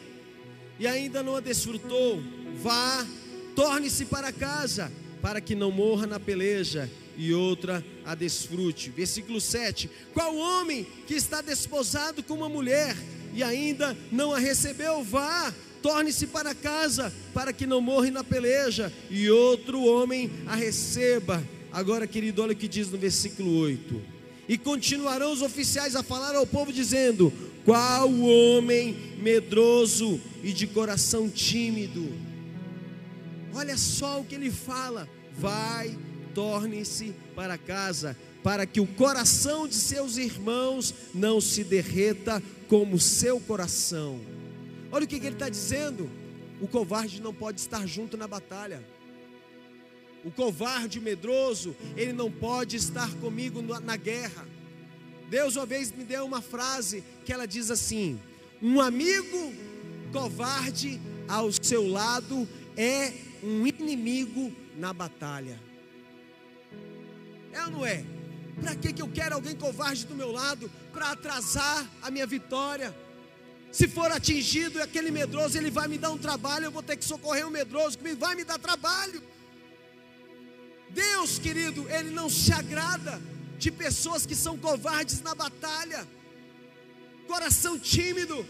e 0.79 0.87
ainda 0.87 1.21
não 1.21 1.35
a 1.35 1.41
desfrutou? 1.41 2.23
Vá, 2.55 3.05
torne-se 3.53 4.05
para 4.05 4.31
casa, 4.31 4.89
para 5.21 5.41
que 5.41 5.53
não 5.53 5.69
morra 5.69 6.07
na 6.07 6.21
peleja 6.21 6.89
e 7.17 7.33
outra 7.33 7.83
a 8.05 8.15
desfrute. 8.15 8.89
Versículo 8.91 9.41
7: 9.41 9.91
Qual 10.13 10.37
homem 10.37 10.87
que 11.05 11.15
está 11.15 11.41
desposado 11.41 12.23
com 12.23 12.35
uma 12.35 12.47
mulher 12.47 12.95
e 13.33 13.43
ainda 13.43 13.93
não 14.09 14.31
a 14.31 14.39
recebeu? 14.39 15.03
Vá, 15.03 15.53
torne-se 15.81 16.27
para 16.27 16.55
casa, 16.55 17.13
para 17.33 17.51
que 17.51 17.67
não 17.67 17.81
morra 17.81 18.09
na 18.09 18.23
peleja 18.23 18.89
e 19.09 19.29
outro 19.29 19.83
homem 19.83 20.31
a 20.47 20.55
receba. 20.55 21.43
Agora, 21.73 22.07
querido, 22.07 22.41
olha 22.41 22.53
o 22.53 22.55
que 22.55 22.69
diz 22.69 22.89
no 22.89 22.97
versículo 22.97 23.53
8: 23.57 24.01
E 24.47 24.57
continuarão 24.57 25.33
os 25.33 25.41
oficiais 25.41 25.93
a 25.93 26.01
falar 26.01 26.33
ao 26.35 26.47
povo, 26.47 26.71
dizendo: 26.71 27.51
qual 27.65 28.11
homem 28.21 28.93
medroso 29.19 30.19
e 30.43 30.51
de 30.51 30.67
coração 30.67 31.29
tímido? 31.29 32.11
Olha 33.53 33.77
só 33.77 34.19
o 34.19 34.25
que 34.25 34.35
ele 34.35 34.51
fala: 34.51 35.07
vai, 35.31 35.97
torne-se 36.33 37.13
para 37.35 37.57
casa, 37.57 38.17
para 38.43 38.65
que 38.65 38.79
o 38.79 38.87
coração 38.87 39.67
de 39.67 39.75
seus 39.75 40.17
irmãos 40.17 40.93
não 41.13 41.39
se 41.39 41.63
derreta 41.63 42.41
como 42.67 42.99
seu 42.99 43.39
coração. 43.39 44.19
Olha 44.91 45.05
o 45.05 45.07
que, 45.07 45.19
que 45.19 45.25
ele 45.25 45.35
está 45.35 45.49
dizendo: 45.49 46.09
o 46.59 46.67
covarde 46.67 47.21
não 47.21 47.33
pode 47.33 47.59
estar 47.59 47.85
junto 47.87 48.17
na 48.17 48.27
batalha. 48.27 48.83
O 50.23 50.31
covarde 50.31 50.99
medroso, 50.99 51.75
ele 51.97 52.13
não 52.13 52.31
pode 52.31 52.77
estar 52.77 53.13
comigo 53.15 53.61
na 53.61 53.97
guerra. 53.97 54.47
Deus 55.33 55.55
uma 55.55 55.65
vez 55.65 55.91
me 55.91 56.03
deu 56.03 56.23
uma 56.27 56.43
frase 56.43 57.03
que 57.25 57.33
ela 57.33 57.47
diz 57.47 57.71
assim: 57.71 58.21
Um 58.61 58.79
amigo 58.79 59.51
covarde 60.11 61.01
ao 61.27 61.51
seu 61.51 61.87
lado 61.87 62.47
é 62.77 63.11
um 63.41 63.65
inimigo 63.65 64.55
na 64.77 64.93
batalha. 64.93 65.59
É 67.51 67.63
ou 67.63 67.71
não 67.71 67.83
é? 67.83 68.05
Para 68.61 68.75
que, 68.75 68.93
que 68.93 69.01
eu 69.01 69.09
quero 69.09 69.33
alguém 69.33 69.55
covarde 69.55 70.05
do 70.05 70.13
meu 70.13 70.31
lado? 70.31 70.69
Para 70.93 71.13
atrasar 71.13 71.83
a 72.03 72.11
minha 72.11 72.27
vitória. 72.27 72.95
Se 73.71 73.87
for 73.87 74.11
atingido 74.11 74.79
aquele 74.83 75.09
medroso, 75.09 75.57
ele 75.57 75.71
vai 75.71 75.87
me 75.87 75.97
dar 75.97 76.11
um 76.11 76.17
trabalho, 76.19 76.65
eu 76.65 76.71
vou 76.71 76.83
ter 76.83 76.95
que 76.95 77.03
socorrer 77.03 77.43
o 77.43 77.47
um 77.47 77.51
medroso, 77.51 77.97
que 77.97 78.13
vai 78.13 78.35
me 78.35 78.43
dar 78.43 78.59
trabalho. 78.59 79.19
Deus, 80.91 81.39
querido, 81.39 81.89
Ele 81.89 82.11
não 82.11 82.29
se 82.29 82.53
agrada 82.53 83.19
de 83.57 83.71
pessoas 83.71 84.25
que 84.25 84.35
são 84.35 84.57
covardes 84.57 85.21
na 85.21 85.33
batalha, 85.33 86.07
coração 87.27 87.77
tímido 87.79 88.45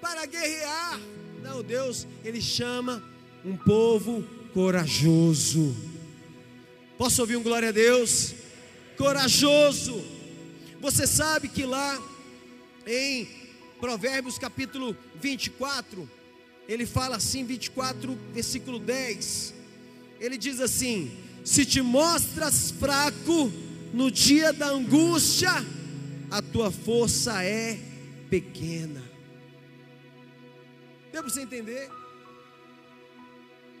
para 0.00 0.26
guerrear. 0.26 1.00
Não, 1.42 1.62
Deus, 1.62 2.06
Ele 2.24 2.40
chama 2.40 3.02
um 3.44 3.56
povo 3.56 4.22
corajoso. 4.54 5.74
Posso 6.96 7.20
ouvir 7.20 7.36
um 7.36 7.42
glória 7.42 7.70
a 7.70 7.72
Deus? 7.72 8.34
Corajoso. 8.96 10.04
Você 10.80 11.06
sabe 11.06 11.48
que 11.48 11.64
lá 11.64 12.00
em 12.86 13.28
Provérbios 13.80 14.38
capítulo 14.38 14.96
24, 15.20 16.08
ele 16.68 16.86
fala 16.86 17.16
assim, 17.16 17.44
24, 17.44 18.16
versículo 18.32 18.78
10. 18.78 19.54
Ele 20.20 20.38
diz 20.38 20.60
assim: 20.60 21.10
Se 21.44 21.64
te 21.66 21.82
mostras 21.82 22.70
fraco, 22.70 23.50
no 23.92 24.10
dia 24.10 24.52
da 24.52 24.68
angústia, 24.68 25.50
a 26.30 26.40
tua 26.40 26.70
força 26.70 27.44
é 27.44 27.78
pequena. 28.30 29.02
Deu 31.12 31.22
para 31.22 31.30
você 31.30 31.42
entender? 31.42 31.90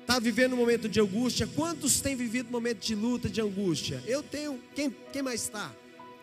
Está 0.02 0.18
vivendo 0.18 0.52
um 0.52 0.56
momento 0.56 0.88
de 0.88 1.00
angústia? 1.00 1.46
Quantos 1.46 2.00
têm 2.00 2.14
vivido 2.14 2.48
um 2.48 2.52
momento 2.52 2.80
de 2.80 2.94
luta, 2.94 3.30
de 3.30 3.40
angústia? 3.40 4.02
Eu 4.06 4.22
tenho. 4.22 4.60
Quem, 4.74 4.94
quem 5.12 5.22
mais 5.22 5.42
está 5.42 5.74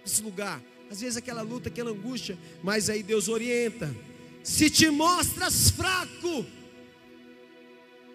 nesse 0.06 0.22
lugar? 0.22 0.62
Às 0.92 1.02
vezes 1.02 1.18
aquela 1.18 1.42
luta, 1.42 1.70
aquela 1.70 1.90
angústia, 1.90 2.38
mas 2.62 2.90
aí 2.90 3.02
Deus 3.02 3.28
orienta. 3.28 3.94
Se 4.44 4.70
te 4.70 4.90
mostras 4.90 5.72
fraco, 5.72 6.46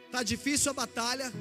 está 0.06 0.22
difícil 0.22 0.70
a 0.70 0.74
batalha, 0.74 1.32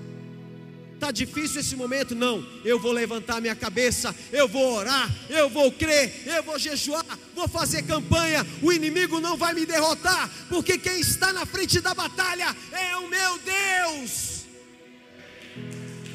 Está 1.03 1.11
difícil 1.11 1.59
esse 1.59 1.75
momento? 1.75 2.15
Não. 2.15 2.47
Eu 2.63 2.79
vou 2.79 2.93
levantar 2.93 3.41
minha 3.41 3.53
cabeça, 3.53 4.15
eu 4.31 4.47
vou 4.47 4.73
orar, 4.73 5.13
eu 5.29 5.49
vou 5.49 5.69
crer, 5.69 6.23
eu 6.25 6.41
vou 6.43 6.57
jejuar, 6.57 7.05
vou 7.35 7.45
fazer 7.45 7.81
campanha. 7.81 8.47
O 8.61 8.71
inimigo 8.71 9.19
não 9.19 9.35
vai 9.35 9.53
me 9.53 9.65
derrotar, 9.65 10.31
porque 10.47 10.77
quem 10.77 11.01
está 11.01 11.33
na 11.33 11.45
frente 11.45 11.81
da 11.81 11.93
batalha 11.93 12.55
é 12.71 12.95
o 12.95 13.09
meu 13.09 13.37
Deus. 13.39 14.45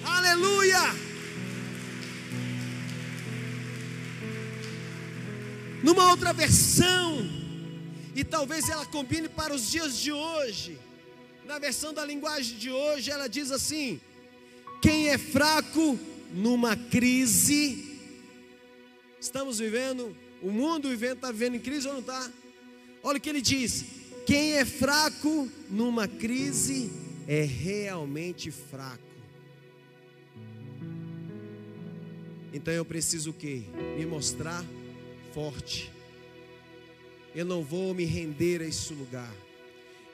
Aleluia. 0.02 0.80
Numa 5.82 6.08
outra 6.08 6.32
versão, 6.32 7.28
e 8.16 8.24
talvez 8.24 8.70
ela 8.70 8.86
combine 8.86 9.28
para 9.28 9.54
os 9.54 9.70
dias 9.70 9.98
de 9.98 10.12
hoje. 10.12 10.78
Na 11.44 11.58
versão 11.58 11.92
da 11.92 12.06
linguagem 12.06 12.56
de 12.56 12.70
hoje, 12.70 13.10
ela 13.10 13.28
diz 13.28 13.50
assim: 13.50 14.00
quem 14.80 15.08
é 15.08 15.18
fraco 15.18 15.98
numa 16.32 16.76
crise, 16.76 17.98
estamos 19.20 19.58
vivendo 19.58 20.14
O 20.42 20.50
mundo, 20.50 20.92
está 20.92 21.32
vivendo 21.32 21.56
em 21.56 21.60
crise 21.60 21.88
ou 21.88 21.94
não 21.94 22.00
está? 22.00 22.30
Olha 23.02 23.18
o 23.18 23.20
que 23.20 23.28
ele 23.28 23.40
diz: 23.40 23.84
quem 24.24 24.52
é 24.52 24.64
fraco 24.64 25.50
numa 25.68 26.06
crise 26.06 26.92
é 27.26 27.42
realmente 27.42 28.50
fraco. 28.50 29.02
Então 32.52 32.72
eu 32.72 32.84
preciso 32.84 33.30
o 33.30 33.32
quê? 33.32 33.62
Me 33.96 34.06
mostrar 34.06 34.64
forte. 35.34 35.90
Eu 37.34 37.44
não 37.44 37.62
vou 37.62 37.92
me 37.94 38.04
render 38.04 38.62
a 38.62 38.66
esse 38.66 38.92
lugar. 38.94 39.34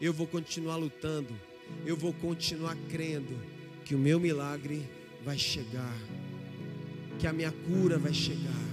Eu 0.01 0.13
vou 0.13 0.27
continuar 0.27 0.77
lutando. 0.77 1.39
Eu 1.87 1.97
vou 1.97 2.13
continuar 2.13 2.77
crendo 2.91 3.39
que 3.85 3.95
o 3.95 3.99
meu 3.99 4.19
milagre 4.19 4.89
vai 5.25 5.39
chegar. 5.39 5.97
Que 7.19 7.27
a 7.27 7.33
minha 7.33 7.53
cura 7.53 7.99
vai 7.99 8.13
chegar. 8.13 8.65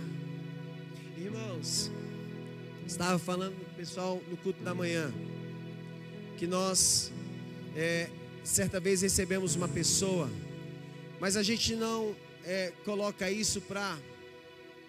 Irmãos, 1.18 1.92
estava 2.88 3.20
falando 3.20 3.56
com 3.56 3.72
o 3.72 3.76
pessoal 3.76 4.22
no 4.30 4.38
culto 4.38 4.64
da 4.64 4.74
manhã 4.74 5.12
que 6.42 6.48
nós 6.48 7.12
é, 7.76 8.10
certa 8.44 8.80
vez 8.80 9.04
recebemos 9.04 9.56
uma 9.56 9.68
pessoa, 9.68 10.28
mas 11.20 11.38
a 11.38 11.44
gente 11.44 11.76
não 11.76 12.16
é, 12.44 12.74
coloca 12.84 13.30
isso 13.30 13.62
para 13.62 13.96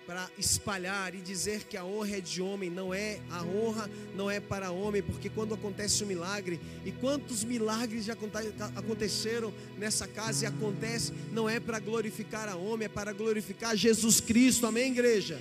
para 0.06 0.28
espalhar 0.36 1.14
e 1.14 1.18
dizer 1.20 1.64
que 1.64 1.76
a 1.76 1.84
honra 1.84 2.16
é 2.16 2.20
de 2.20 2.42
homem, 2.42 2.68
não 2.68 2.92
é, 2.92 3.20
a 3.30 3.42
honra 3.42 3.88
não 4.14 4.30
é 4.30 4.40
para 4.40 4.70
homem, 4.70 5.02
porque 5.02 5.28
quando 5.28 5.54
acontece 5.54 6.02
um 6.02 6.06
milagre, 6.06 6.60
e 6.84 6.90
quantos 6.90 7.44
milagres 7.44 8.04
já 8.04 8.16
aconteceram 8.74 9.52
nessa 9.78 10.08
casa 10.08 10.44
e 10.44 10.46
acontece, 10.46 11.12
não 11.32 11.48
é 11.48 11.60
para 11.60 11.78
glorificar 11.78 12.48
a 12.48 12.56
homem, 12.56 12.86
é 12.86 12.88
para 12.88 13.12
glorificar 13.12 13.76
Jesus 13.76 14.20
Cristo, 14.20 14.66
amém, 14.66 14.90
igreja? 14.90 15.40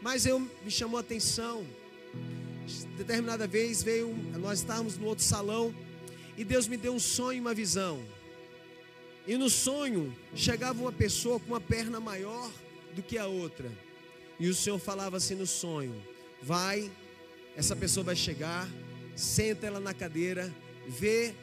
Mas 0.00 0.26
eu 0.26 0.40
me 0.40 0.70
chamou 0.70 0.96
a 0.96 1.00
atenção, 1.00 1.64
determinada 2.96 3.46
vez 3.46 3.82
veio, 3.82 4.14
nós 4.38 4.60
estávamos 4.60 4.96
no 4.96 5.06
outro 5.06 5.24
salão, 5.24 5.74
e 6.36 6.44
Deus 6.44 6.66
me 6.66 6.76
deu 6.76 6.94
um 6.94 7.00
sonho 7.00 7.36
e 7.36 7.40
uma 7.40 7.54
visão. 7.54 8.02
E 9.26 9.36
no 9.36 9.48
sonho 9.48 10.12
chegava 10.34 10.80
uma 10.80 10.90
pessoa 10.90 11.38
com 11.38 11.46
uma 11.46 11.60
perna 11.60 12.00
maior 12.00 12.50
do 12.94 13.02
que 13.02 13.18
a 13.18 13.26
outra. 13.26 13.70
E 14.38 14.48
o 14.48 14.54
Senhor 14.54 14.78
falava 14.78 15.16
assim 15.16 15.34
no 15.34 15.46
sonho: 15.46 15.94
Vai, 16.42 16.90
essa 17.56 17.76
pessoa 17.76 18.04
vai 18.04 18.16
chegar, 18.16 18.68
senta 19.14 19.66
ela 19.66 19.80
na 19.80 19.94
cadeira, 19.94 20.52
vê 20.86 21.34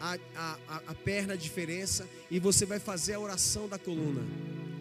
a, 0.00 0.18
a, 0.36 0.58
a, 0.88 0.94
perna 0.94 1.34
a 1.34 1.36
diferença 1.36 2.08
e 2.30 2.38
você 2.38 2.64
vai 2.64 2.78
fazer 2.78 3.14
a 3.14 3.20
oração 3.20 3.68
da 3.68 3.78
coluna. 3.78 4.22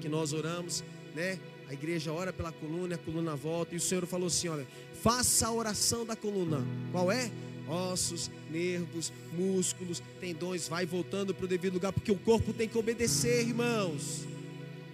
Que 0.02 0.08
nós 0.08 0.34
oramos, 0.34 0.84
né? 1.16 1.40
A 1.68 1.74
igreja 1.74 2.14
ora 2.14 2.32
pela 2.32 2.52
coluna, 2.52 2.96
a 2.96 2.98
coluna 2.98 3.36
volta. 3.36 3.74
E 3.74 3.78
o 3.78 3.82
Senhor 3.82 4.06
falou 4.06 4.28
assim: 4.28 4.48
olha, 4.48 4.68
faça 5.02 5.48
a 5.48 5.52
oração 5.52 6.06
da 6.06 6.16
coluna. 6.16 6.66
Qual 6.92 7.12
é? 7.12 7.32
ossos, 7.68 8.32
nervos, 8.50 9.12
músculos, 9.34 10.02
tendões, 10.20 10.68
vai 10.68 10.86
voltando 10.86 11.34
para 11.34 11.46
o 11.46 11.48
devido 11.48 11.74
lugar, 11.74 11.92
porque 11.92 12.12
o 12.12 12.16
corpo 12.16 12.54
tem 12.54 12.68
que 12.68 12.78
obedecer, 12.78 13.46
irmãos. 13.46 14.26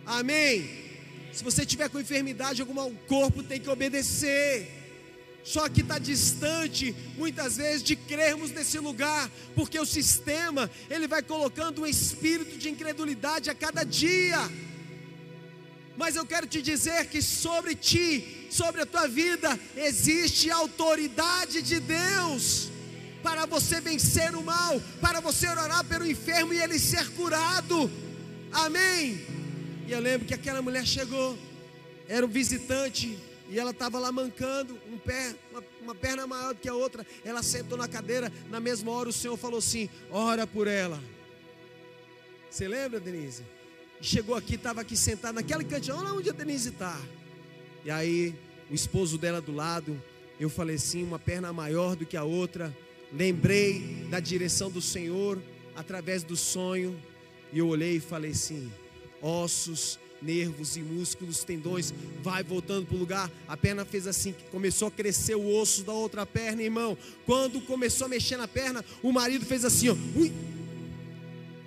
Amém. 0.06 0.83
Se 1.34 1.43
você 1.43 1.65
tiver 1.65 1.89
com 1.89 2.00
enfermidade 2.00 2.62
alguma, 2.62 2.86
o 2.86 2.96
corpo 3.08 3.41
tem 3.41 3.60
que 3.60 3.69
obedecer. 3.69 4.82
Só 5.43 5.67
que 5.67 5.82
está 5.82 5.98
distante, 5.98 6.96
muitas 7.17 7.58
vezes, 7.58 7.84
de 7.84 7.96
crermos 7.96 8.52
nesse 8.52 8.80
lugar, 8.80 9.30
porque 9.56 9.78
o 9.78 9.86
sistema 9.86 10.69
ele 10.89 11.08
vai 11.08 11.22
colocando 11.22 11.82
um 11.82 11.86
espírito 11.86 12.58
de 12.58 12.69
incredulidade 12.69 13.50
a 13.50 13.56
cada 13.56 13.84
dia. 13.84 14.39
Mas 15.98 16.15
eu 16.15 16.26
quero 16.26 16.48
te 16.48 16.62
dizer 16.62 17.08
que 17.08 17.22
sobre 17.22 17.76
ti, 17.76 18.48
sobre 18.50 18.82
a 18.82 18.86
tua 18.86 19.08
vida, 19.08 19.60
existe 19.76 20.50
autoridade 20.50 21.62
de 21.62 21.80
Deus 21.80 22.69
para 23.22 23.46
você 23.46 23.82
vencer 23.82 24.36
o 24.36 24.43
mal, 24.43 24.82
para 25.02 25.19
você 25.19 25.48
orar 25.48 25.84
pelo 25.86 26.06
enfermo 26.06 26.54
e 26.54 26.60
ele 26.60 26.80
ser 26.80 27.10
curado. 27.12 27.91
Amém. 28.52 29.33
E 29.88 29.91
eu 29.91 30.00
lembro 30.00 30.28
que 30.28 30.34
aquela 30.34 30.62
mulher 30.62 30.86
chegou, 30.86 31.38
era 32.08 32.26
um 32.26 32.30
visitante, 32.30 33.17
e 33.50 33.60
ela 33.60 33.72
estava 33.72 34.00
lá 34.00 34.12
mancando, 34.12 34.80
um 34.91 34.98
pé, 34.98 35.36
uma, 35.52 35.63
uma, 35.82 35.96
perna 35.96 36.26
maior 36.26 36.54
do 36.54 36.60
que 36.60 36.69
a 36.69 36.74
outra. 36.74 37.06
Ela 37.24 37.43
sentou 37.43 37.78
na 37.78 37.88
cadeira, 37.88 38.32
na 38.50 38.60
mesma 38.60 38.91
hora 38.91 39.10
o 39.10 39.13
Senhor 39.13 39.38
falou 39.38 39.60
assim: 39.60 39.89
ora 40.10 40.48
por 40.48 40.67
ela. 40.67 41.00
Você 42.50 42.67
lembra, 42.67 43.00
Denise? 43.00 43.43
chegou 44.04 44.36
aqui, 44.36 44.56
estava 44.56 44.82
aqui 44.82 44.98
sentado 44.98 45.36
naquele 45.36 45.63
cantinho, 45.63 45.96
olha 45.96 46.13
onde 46.13 46.30
a 46.30 46.34
Denise 46.34 46.69
está. 46.69 47.00
E 47.86 47.89
aí, 47.89 48.36
o 48.69 48.74
esposo 48.74 49.17
dela 49.17 49.39
do 49.39 49.54
lado, 49.54 50.00
eu 50.39 50.50
falei 50.50 50.76
assim, 50.76 51.04
uma 51.04 51.17
perna 51.17 51.54
maior 51.54 51.96
do 51.96 52.06
que 52.06 52.17
a 52.17 52.24
outra. 52.24 52.76
Lembrei 53.13 54.06
da 54.10 54.19
direção 54.19 54.69
do 54.69 54.82
Senhor 54.82 55.41
através 55.76 56.22
do 56.22 56.36
sonho. 56.36 57.00
E 57.52 57.60
eu 57.60 57.67
olhei 57.67 57.98
e 57.98 58.00
falei 58.00 58.32
assim: 58.32 58.72
ossos, 59.24 59.98
nervos 60.22 60.78
e 60.78 60.82
músculos, 60.82 61.44
tendões, 61.44 61.94
vai 62.22 62.44
voltando 62.44 62.86
para 62.86 62.96
o 62.96 63.00
lugar. 63.00 63.32
A 63.48 63.58
perna 63.58 63.86
fez 63.86 64.06
assim, 64.06 64.36
começou 64.52 64.88
a 64.88 64.92
crescer 64.92 65.36
o 65.36 65.56
osso 65.56 65.84
da 65.84 65.94
outra 65.94 66.26
perna, 66.26 66.62
irmão. 66.62 66.98
Quando 67.26 67.62
começou 67.62 68.06
a 68.06 68.10
mexer 68.10 68.38
na 68.38 68.48
perna, 68.48 68.84
o 69.02 69.12
marido 69.12 69.46
fez 69.46 69.66
assim, 69.66 69.90
ó. 69.90 69.96
Ui. 70.16 70.32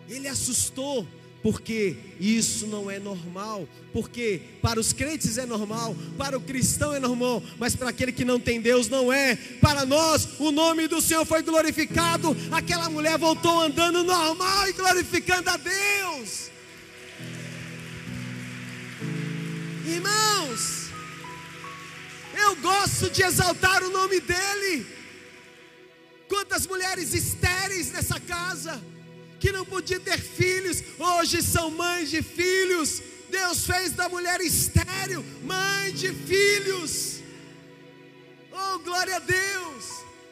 Ele 0.08 0.28
assustou 0.28 1.06
porque 1.42 1.96
isso 2.18 2.66
não 2.66 2.90
é 2.90 2.98
normal. 2.98 3.68
Porque 3.92 4.40
para 4.60 4.80
os 4.80 4.92
crentes 4.92 5.38
é 5.38 5.46
normal, 5.46 5.96
para 6.18 6.36
o 6.36 6.40
cristão 6.40 6.92
é 6.92 6.98
normal, 6.98 7.42
mas 7.58 7.76
para 7.76 7.90
aquele 7.90 8.12
que 8.12 8.24
não 8.24 8.40
tem 8.40 8.60
Deus 8.60 8.88
não 8.88 9.12
é. 9.12 9.36
Para 9.60 9.86
nós, 9.86 10.40
o 10.40 10.50
nome 10.50 10.88
do 10.88 11.00
Senhor 11.00 11.24
foi 11.24 11.42
glorificado. 11.42 12.36
Aquela 12.50 12.90
mulher 12.90 13.16
voltou 13.16 13.60
andando 13.60 14.02
normal 14.02 14.68
e 14.68 14.72
glorificando 14.72 15.48
a 15.50 15.56
Deus. 15.56 16.55
Irmãos, 19.86 20.88
eu 22.34 22.56
gosto 22.56 23.08
de 23.08 23.22
exaltar 23.22 23.84
o 23.84 23.90
nome 23.90 24.18
dEle. 24.18 24.84
Quantas 26.28 26.66
mulheres 26.66 27.14
estéreis 27.14 27.92
nessa 27.92 28.18
casa 28.18 28.82
que 29.38 29.52
não 29.52 29.64
podia 29.64 30.00
ter 30.00 30.18
filhos, 30.18 30.82
hoje 30.98 31.40
são 31.40 31.70
mães 31.70 32.10
de 32.10 32.20
filhos. 32.20 33.00
Deus 33.30 33.64
fez 33.64 33.92
da 33.92 34.08
mulher 34.08 34.40
estéril, 34.40 35.24
mãe 35.44 35.92
de 35.92 36.12
filhos. 36.12 37.20
Oh, 38.50 38.80
glória 38.80 39.16
a 39.16 39.20
Deus! 39.20 39.84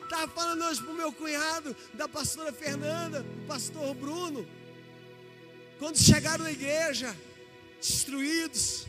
Estava 0.03 0.27
falando 0.33 0.65
hoje 0.65 0.83
para 0.83 0.93
o 0.93 0.97
meu 0.97 1.13
cunhado, 1.13 1.77
da 1.93 2.09
pastora 2.09 2.53
Fernanda, 2.53 3.23
do 3.23 3.47
pastor 3.47 3.95
Bruno. 3.95 4.45
Quando 5.79 5.97
chegaram 5.97 6.43
na 6.43 6.51
igreja, 6.51 7.17
destruídos, 7.81 8.87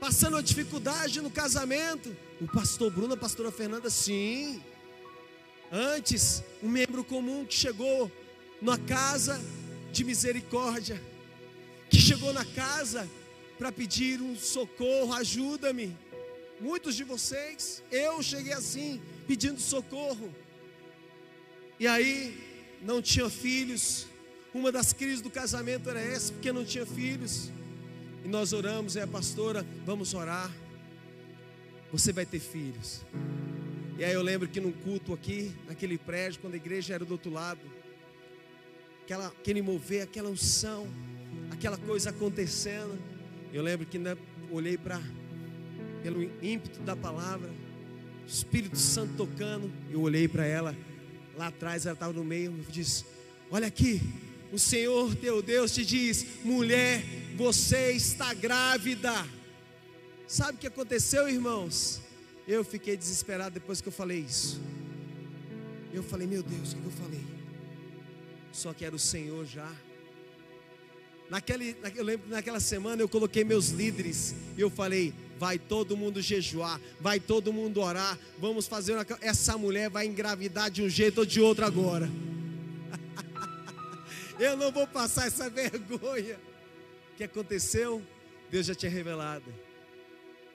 passando 0.00 0.34
uma 0.34 0.42
dificuldade 0.42 1.20
no 1.20 1.30
casamento, 1.30 2.14
o 2.40 2.46
pastor 2.46 2.90
Bruno, 2.90 3.14
a 3.14 3.16
pastora 3.16 3.50
Fernanda, 3.50 3.88
sim. 3.90 4.62
Antes, 5.72 6.42
um 6.62 6.68
membro 6.68 7.02
comum 7.02 7.44
que 7.44 7.54
chegou 7.54 8.10
numa 8.60 8.78
casa 8.78 9.40
de 9.92 10.04
misericórdia, 10.04 11.02
que 11.90 11.98
chegou 11.98 12.32
na 12.32 12.44
casa 12.44 13.08
para 13.58 13.72
pedir 13.72 14.20
um 14.20 14.36
socorro, 14.36 15.12
ajuda-me. 15.14 15.96
Muitos 16.60 16.94
de 16.94 17.04
vocês, 17.04 17.82
eu 17.90 18.22
cheguei 18.22 18.52
assim, 18.52 19.00
pedindo 19.26 19.60
socorro. 19.60 20.34
E 21.78 21.86
aí, 21.86 22.78
não 22.82 23.02
tinha 23.02 23.28
filhos. 23.28 24.06
Uma 24.54 24.72
das 24.72 24.92
crises 24.92 25.20
do 25.20 25.30
casamento 25.30 25.90
era 25.90 26.00
essa, 26.00 26.32
porque 26.32 26.52
não 26.52 26.64
tinha 26.64 26.86
filhos. 26.86 27.50
E 28.26 28.28
nós 28.28 28.52
oramos, 28.52 28.96
é 28.96 29.02
a 29.02 29.06
pastora, 29.06 29.64
vamos 29.84 30.12
orar. 30.12 30.50
Você 31.92 32.12
vai 32.12 32.26
ter 32.26 32.40
filhos. 32.40 33.02
E 33.96 34.02
aí 34.02 34.12
eu 34.12 34.20
lembro 34.20 34.48
que 34.48 34.60
num 34.60 34.72
culto 34.72 35.14
aqui, 35.14 35.54
naquele 35.68 35.96
prédio, 35.96 36.40
quando 36.40 36.54
a 36.54 36.56
igreja 36.56 36.92
era 36.92 37.04
do 37.04 37.12
outro 37.12 37.30
lado, 37.30 37.60
aquela, 39.04 39.28
aquele 39.28 39.62
mover, 39.62 40.02
aquela 40.02 40.28
unção, 40.28 40.88
aquela 41.52 41.76
coisa 41.78 42.10
acontecendo. 42.10 42.98
Eu 43.52 43.62
lembro 43.62 43.86
que 43.86 43.96
né, 43.96 44.16
olhei 44.50 44.76
para 44.76 45.00
pelo 46.02 46.20
ímpeto 46.42 46.80
da 46.80 46.96
palavra, 46.96 47.48
o 47.48 48.28
Espírito 48.28 48.76
Santo 48.76 49.14
tocando, 49.16 49.70
eu 49.88 50.00
olhei 50.00 50.26
para 50.26 50.44
ela, 50.44 50.76
lá 51.36 51.46
atrás 51.46 51.86
ela 51.86 51.94
estava 51.94 52.12
no 52.12 52.24
meio, 52.24 52.46
eu 52.50 52.72
disse: 52.72 53.04
Olha 53.52 53.68
aqui, 53.68 54.02
o 54.52 54.58
Senhor 54.58 55.14
teu 55.14 55.40
Deus 55.40 55.72
te 55.72 55.84
diz: 55.84 56.26
mulher, 56.44 57.04
você 57.36 57.92
está 57.92 58.34
grávida. 58.34 59.12
Sabe 60.26 60.54
o 60.54 60.58
que 60.58 60.66
aconteceu, 60.66 61.28
irmãos? 61.28 62.00
Eu 62.48 62.64
fiquei 62.64 62.96
desesperado 62.96 63.54
depois 63.54 63.80
que 63.80 63.88
eu 63.88 63.92
falei 63.92 64.18
isso. 64.18 64.60
Eu 65.92 66.02
falei, 66.02 66.26
meu 66.26 66.42
Deus, 66.42 66.72
o 66.72 66.76
que 66.76 66.84
eu 66.84 66.90
falei? 66.90 67.36
só 68.56 68.72
que 68.72 68.84
era 68.84 68.96
o 68.96 68.98
Senhor 68.98 69.44
já. 69.44 69.70
Naquele, 71.28 71.76
eu 71.94 72.04
lembro 72.04 72.26
que 72.26 72.32
naquela 72.32 72.60
semana 72.60 73.02
eu 73.02 73.08
coloquei 73.08 73.44
meus 73.44 73.68
líderes 73.68 74.34
e 74.56 74.60
eu 74.60 74.70
falei: 74.70 75.12
vai 75.38 75.58
todo 75.58 75.96
mundo 75.96 76.22
jejuar, 76.22 76.80
vai 77.00 77.20
todo 77.20 77.52
mundo 77.52 77.80
orar, 77.80 78.18
vamos 78.38 78.66
fazer 78.66 78.94
uma... 78.94 79.06
essa 79.20 79.58
mulher 79.58 79.90
vai 79.90 80.06
engravidar 80.06 80.70
de 80.70 80.82
um 80.82 80.88
jeito 80.88 81.18
ou 81.18 81.26
de 81.26 81.40
outro 81.40 81.66
agora. 81.66 82.08
Eu 84.38 84.56
não 84.56 84.70
vou 84.70 84.86
passar 84.86 85.26
essa 85.26 85.48
vergonha. 85.50 86.38
Que 87.16 87.24
aconteceu? 87.24 88.02
Deus 88.50 88.66
já 88.66 88.74
tinha 88.74 88.90
revelado. 88.90 89.52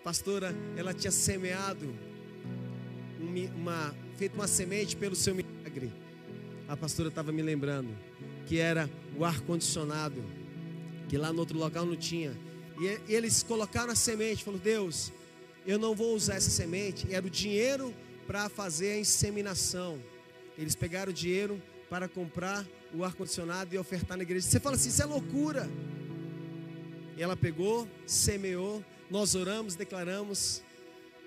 Pastora, 0.03 0.55
ela 0.77 0.93
tinha 0.93 1.11
semeado 1.11 1.93
uma, 3.55 3.95
feito 4.15 4.35
uma 4.35 4.47
semente 4.47 4.95
pelo 4.95 5.15
seu 5.15 5.33
milagre. 5.33 5.91
A 6.67 6.77
pastora 6.77 7.09
estava 7.09 7.31
me 7.31 7.41
lembrando 7.41 7.89
que 8.45 8.59
era 8.59 8.89
o 9.17 9.25
ar 9.25 9.41
condicionado, 9.41 10.23
que 11.09 11.17
lá 11.17 11.33
no 11.33 11.39
outro 11.39 11.57
local 11.57 11.85
não 11.85 11.95
tinha. 11.95 12.37
E 12.79 13.13
eles 13.13 13.43
colocaram 13.43 13.91
a 13.91 13.95
semente, 13.95 14.43
falou: 14.43 14.59
"Deus, 14.59 15.11
eu 15.65 15.77
não 15.77 15.95
vou 15.95 16.15
usar 16.15 16.35
essa 16.35 16.49
semente, 16.49 17.11
era 17.13 17.25
o 17.25 17.29
dinheiro 17.29 17.93
para 18.27 18.49
fazer 18.49 18.91
a 18.93 18.99
inseminação. 18.99 19.99
Eles 20.57 20.75
pegaram 20.75 21.11
o 21.11 21.13
dinheiro 21.13 21.61
para 21.89 22.07
comprar 22.07 22.65
o 22.93 23.03
ar-condicionado 23.03 23.73
e 23.73 23.77
ofertar 23.77 24.15
na 24.15 24.23
igreja. 24.23 24.47
Você 24.47 24.59
fala 24.59 24.75
assim, 24.75 24.89
isso 24.89 25.01
é 25.01 25.05
loucura. 25.05 25.69
Ela 27.17 27.35
pegou, 27.35 27.87
semeou, 28.05 28.83
nós 29.09 29.35
oramos, 29.35 29.75
declaramos. 29.75 30.61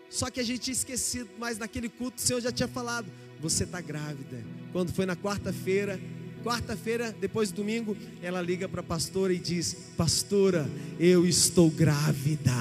Só 0.08 0.30
que 0.30 0.40
a 0.40 0.42
gente 0.42 0.60
tinha 0.60 0.72
esquecido, 0.72 1.28
mas 1.38 1.58
naquele 1.58 1.88
culto 1.88 2.18
o 2.18 2.20
Senhor 2.20 2.40
já 2.40 2.52
tinha 2.52 2.68
falado: 2.68 3.10
você 3.40 3.64
está 3.64 3.80
grávida. 3.80 4.42
Quando 4.72 4.92
foi 4.92 5.06
na 5.06 5.16
quarta-feira, 5.16 6.00
quarta-feira, 6.42 7.14
depois 7.20 7.50
do 7.50 7.56
domingo, 7.56 7.96
ela 8.22 8.40
liga 8.40 8.68
para 8.68 8.80
a 8.80 8.84
pastora 8.84 9.32
e 9.32 9.38
diz: 9.38 9.74
Pastora, 9.96 10.68
eu 10.98 11.26
estou 11.26 11.70
grávida. 11.70 12.52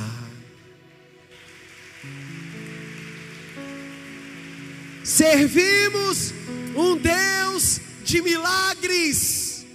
Servimos 5.03 6.33
um 6.75 6.97
Deus 6.97 7.79
de 8.03 8.21
milagres. 8.21 9.65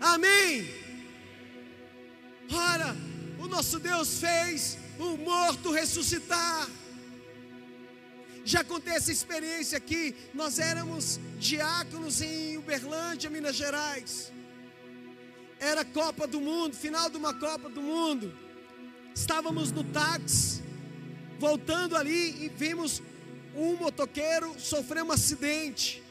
Amém. 0.00 0.81
Ora, 2.52 2.94
o 3.38 3.48
nosso 3.48 3.78
Deus 3.78 4.18
fez 4.18 4.76
um 4.98 5.16
morto 5.16 5.72
ressuscitar. 5.72 6.68
Já 8.44 8.60
acontece 8.60 8.96
essa 8.96 9.12
experiência 9.12 9.78
aqui. 9.78 10.14
Nós 10.34 10.58
éramos 10.58 11.18
diáconos 11.38 12.20
em 12.20 12.58
Uberlândia, 12.58 13.30
Minas 13.30 13.56
Gerais. 13.56 14.32
Era 15.58 15.84
Copa 15.84 16.26
do 16.26 16.40
Mundo, 16.40 16.74
final 16.74 17.08
de 17.08 17.16
uma 17.16 17.32
Copa 17.32 17.68
do 17.70 17.80
Mundo. 17.80 18.36
Estávamos 19.14 19.70
no 19.70 19.84
táxi, 19.84 20.62
voltando 21.38 21.96
ali 21.96 22.44
e 22.44 22.48
vimos 22.48 23.02
um 23.54 23.76
motoqueiro 23.76 24.54
sofrer 24.58 25.02
um 25.02 25.12
acidente. 25.12 26.01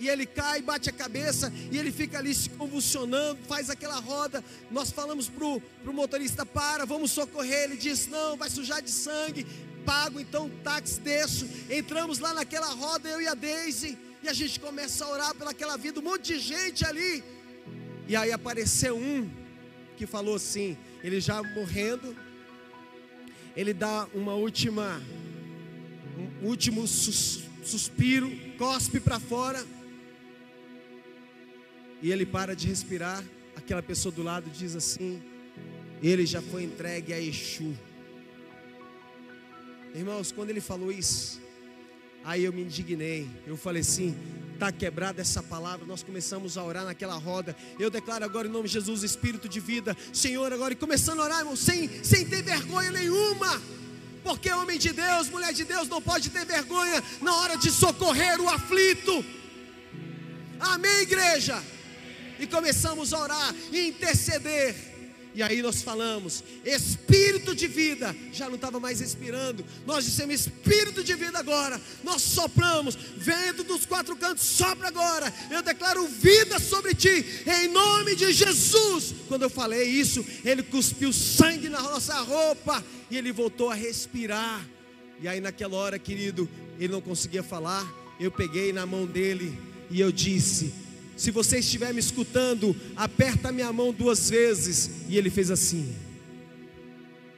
E 0.00 0.08
ele 0.08 0.26
cai, 0.26 0.62
bate 0.62 0.88
a 0.88 0.92
cabeça 0.92 1.52
e 1.70 1.78
ele 1.78 1.92
fica 1.92 2.18
ali 2.18 2.34
se 2.34 2.48
convulsionando, 2.50 3.38
faz 3.46 3.70
aquela 3.70 4.00
roda. 4.00 4.42
Nós 4.70 4.90
falamos 4.90 5.28
para 5.28 5.44
o 5.44 5.62
motorista: 5.92 6.44
para, 6.44 6.84
vamos 6.84 7.12
socorrer. 7.12 7.64
Ele 7.64 7.76
diz: 7.76 8.08
não, 8.08 8.36
vai 8.36 8.50
sujar 8.50 8.82
de 8.82 8.90
sangue 8.90 9.46
pago, 9.80 10.20
então 10.20 10.46
o 10.46 10.50
táxi 10.62 11.00
desço. 11.00 11.48
Entramos 11.68 12.18
lá 12.18 12.32
naquela 12.34 12.68
roda, 12.68 13.08
eu 13.08 13.20
e 13.20 13.26
a 13.26 13.34
Daisy, 13.34 13.98
e 14.22 14.28
a 14.28 14.32
gente 14.32 14.60
começa 14.60 15.04
a 15.04 15.10
orar 15.10 15.34
pelaquela 15.34 15.76
vida, 15.76 16.00
um 16.00 16.02
monte 16.02 16.34
de 16.34 16.38
gente 16.38 16.84
ali. 16.84 17.24
E 18.06 18.16
aí 18.16 18.32
apareceu 18.32 18.96
um 18.96 19.28
que 19.96 20.06
falou 20.06 20.36
assim, 20.36 20.76
ele 21.02 21.20
já 21.20 21.42
morrendo, 21.42 22.16
ele 23.56 23.74
dá 23.74 24.06
uma 24.14 24.34
última, 24.34 25.00
um 26.42 26.46
último 26.46 26.86
sus, 26.86 27.42
suspiro, 27.64 28.30
cospe 28.56 28.98
para 28.98 29.20
fora, 29.20 29.64
e 32.02 32.10
ele 32.10 32.26
para 32.26 32.54
de 32.54 32.66
respirar. 32.66 33.24
Aquela 33.56 33.82
pessoa 33.82 34.12
do 34.12 34.22
lado 34.22 34.50
diz 34.50 34.74
assim: 34.74 35.22
ele 36.02 36.24
já 36.24 36.40
foi 36.40 36.64
entregue 36.64 37.12
a 37.12 37.20
Exu. 37.20 37.76
Irmãos, 39.94 40.32
quando 40.32 40.50
ele 40.50 40.60
falou 40.60 40.90
isso, 40.90 41.40
aí 42.24 42.44
eu 42.44 42.52
me 42.52 42.62
indignei. 42.62 43.28
Eu 43.46 43.56
falei 43.56 43.82
assim: 43.82 44.16
está 44.54 44.72
quebrada 44.72 45.20
essa 45.20 45.42
palavra. 45.42 45.86
Nós 45.86 46.02
começamos 46.02 46.56
a 46.56 46.64
orar 46.64 46.84
naquela 46.84 47.16
roda. 47.16 47.54
Eu 47.78 47.90
declaro 47.90 48.24
agora 48.24 48.48
em 48.48 48.50
nome 48.50 48.68
de 48.68 48.74
Jesus, 48.74 49.02
Espírito 49.02 49.48
de 49.48 49.60
vida, 49.60 49.96
Senhor, 50.12 50.52
agora 50.52 50.72
e 50.72 50.76
começando 50.76 51.20
a 51.20 51.24
orar, 51.24 51.40
irmão, 51.40 51.56
sem, 51.56 52.02
sem 52.02 52.24
ter 52.24 52.42
vergonha 52.42 52.90
nenhuma. 52.90 53.60
Porque 54.22 54.50
homem 54.52 54.78
de 54.78 54.92
Deus, 54.92 55.28
mulher 55.28 55.52
de 55.52 55.64
Deus, 55.64 55.88
não 55.88 56.00
pode 56.00 56.30
ter 56.30 56.44
vergonha 56.44 57.02
na 57.20 57.34
hora 57.36 57.56
de 57.56 57.70
socorrer 57.70 58.40
o 58.40 58.48
aflito. 58.48 59.24
Amém, 60.58 61.00
igreja? 61.00 61.62
E 62.40 62.46
começamos 62.46 63.12
a 63.12 63.20
orar 63.20 63.54
e 63.70 63.88
interceder. 63.88 64.74
E 65.32 65.42
aí 65.42 65.62
nós 65.62 65.80
falamos, 65.82 66.42
espírito 66.64 67.54
de 67.54 67.68
vida, 67.68 68.16
já 68.32 68.48
não 68.48 68.56
estava 68.56 68.80
mais 68.80 68.98
respirando. 68.98 69.64
Nós 69.86 70.04
dissemos 70.04 70.34
espírito 70.34 71.04
de 71.04 71.14
vida 71.14 71.38
agora. 71.38 71.80
Nós 72.02 72.20
sopramos, 72.20 72.96
vento 73.16 73.62
dos 73.62 73.86
quatro 73.86 74.16
cantos, 74.16 74.44
sopra 74.44 74.88
agora. 74.88 75.32
Eu 75.48 75.62
declaro 75.62 76.06
vida 76.08 76.58
sobre 76.58 76.94
ti, 76.94 77.24
em 77.46 77.68
nome 77.68 78.16
de 78.16 78.32
Jesus. 78.32 79.14
Quando 79.28 79.42
eu 79.42 79.50
falei 79.50 79.88
isso, 79.88 80.24
ele 80.44 80.64
cuspiu 80.64 81.12
sangue 81.12 81.68
na 81.68 81.80
nossa 81.80 82.18
roupa 82.20 82.84
e 83.08 83.16
ele 83.16 83.30
voltou 83.30 83.70
a 83.70 83.74
respirar. 83.74 84.66
E 85.22 85.28
aí 85.28 85.40
naquela 85.40 85.76
hora, 85.76 85.98
querido, 85.98 86.48
ele 86.78 86.92
não 86.92 87.00
conseguia 87.00 87.42
falar. 87.42 87.86
Eu 88.18 88.32
peguei 88.32 88.72
na 88.72 88.84
mão 88.84 89.06
dele 89.06 89.56
e 89.90 90.00
eu 90.00 90.10
disse: 90.10 90.74
se 91.20 91.30
você 91.30 91.58
estiver 91.58 91.92
me 91.92 92.00
escutando, 92.00 92.74
aperta 92.96 93.52
minha 93.52 93.70
mão 93.70 93.92
duas 93.92 94.30
vezes. 94.30 94.90
E 95.06 95.18
ele 95.18 95.28
fez 95.28 95.50
assim. 95.50 95.94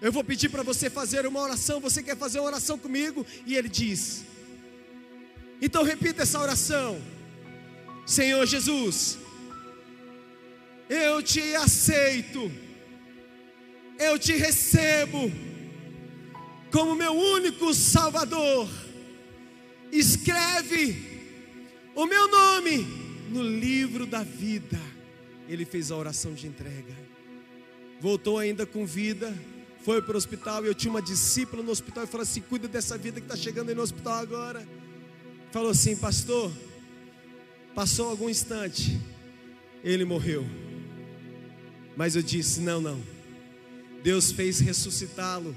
Eu 0.01 0.13
vou 0.13 0.23
pedir 0.23 0.51
para 0.51 0.63
você 0.63 0.89
fazer 0.89 1.27
uma 1.27 1.41
oração. 1.41 1.81
Você 1.81 2.01
quer 2.01 2.17
fazer 2.17 2.39
uma 2.39 2.47
oração 2.47 2.79
comigo? 2.79 3.27
E 3.45 3.57
ele 3.57 3.69
diz. 3.69 4.23
Então 5.61 5.83
repita 5.83 6.23
essa 6.23 6.39
oração. 6.39 7.03
Senhor 8.07 8.47
Jesus, 8.47 9.19
eu 10.89 11.21
te 11.21 11.57
aceito, 11.57 12.53
eu 13.99 14.17
te 14.17 14.35
recebo 14.35 15.29
como 16.71 16.95
meu 16.95 17.15
único 17.15 17.75
Salvador. 17.75 18.69
Escreve 19.91 21.35
o 21.97 22.07
meu 22.07 22.29
nome 22.29 23.02
no 23.33 23.43
livro 23.43 24.07
da 24.07 24.23
vida. 24.23 24.79
Ele 25.49 25.65
fez 25.65 25.91
a 25.91 25.97
oração 25.97 26.35
de 26.35 26.47
entrega. 26.47 26.95
Voltou 28.01 28.39
ainda 28.39 28.67
com 28.67 28.87
vida. 28.87 29.35
Foi 29.85 30.01
para 30.01 30.15
o 30.15 30.17
hospital. 30.17 30.65
Eu 30.65 30.75
tinha 30.75 30.91
uma 30.91 31.03
discípula 31.03 31.63
no 31.63 31.73
hospital 31.73 32.05
e 32.05 32.07
falou 32.07 32.23
assim: 32.23 32.41
cuida 32.43 32.69
dessa 32.69 32.97
vida 32.97 33.21
que 33.21 33.27
está 33.27 33.37
chegando 33.37 33.71
aí 33.71 33.75
no 33.75 33.83
hospital 33.83 34.15
agora. 34.15 34.67
Falou 35.51 35.71
assim, 35.71 35.97
pastor. 35.97 36.53
Passou 37.75 38.09
algum 38.09 38.29
instante. 38.29 39.01
Ele 39.83 40.05
morreu. 40.05 40.47
Mas 41.97 42.15
eu 42.15 42.23
disse: 42.23 42.61
não, 42.61 42.81
não. 42.81 43.01
Deus 44.03 44.31
fez 44.33 44.61
ressuscitá-lo 44.61 45.57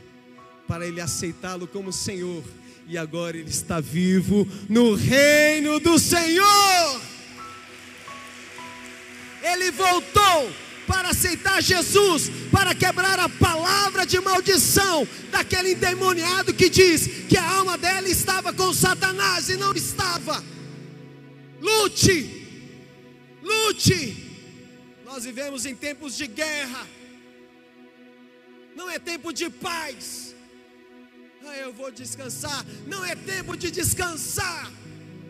para 0.68 0.88
ele 0.88 1.02
aceitá-lo 1.02 1.68
como 1.68 1.92
Senhor. 1.92 2.44
E 2.88 2.98
agora 2.98 3.36
ele 3.36 3.50
está 3.50 3.80
vivo 3.80 4.48
no 4.70 4.94
reino 4.94 5.80
do 5.80 5.98
Senhor 5.98 7.15
ele 9.46 9.70
voltou 9.72 10.52
para 10.88 11.10
aceitar 11.10 11.62
Jesus, 11.62 12.30
para 12.52 12.74
quebrar 12.74 13.20
a 13.20 13.30
palavra 13.30 14.06
de 14.06 14.20
maldição 14.20 15.08
daquele 15.32 15.74
endemoniado 15.74 16.54
que 16.54 16.70
diz 16.70 17.08
que 17.28 17.38
a 17.38 17.50
alma 17.58 17.78
dela 17.78 18.08
estava 18.08 18.52
com 18.54 18.74
Satanás 18.74 19.50
e 19.50 19.56
não 19.56 19.74
estava. 19.74 20.44
Lute, 21.62 22.48
lute. 23.42 24.24
Nós 25.06 25.24
vivemos 25.24 25.66
em 25.66 25.76
tempos 25.76 26.18
de 26.18 26.28
guerra, 26.28 26.86
não 28.76 28.90
é 28.90 29.00
tempo 29.00 29.32
de 29.32 29.50
paz. 29.50 30.36
Ah, 31.48 31.58
eu 31.58 31.72
vou 31.72 31.92
descansar, 31.92 32.66
não 32.88 33.06
é 33.06 33.16
tempo 33.16 33.56
de 33.56 33.70
descansar 33.70 34.72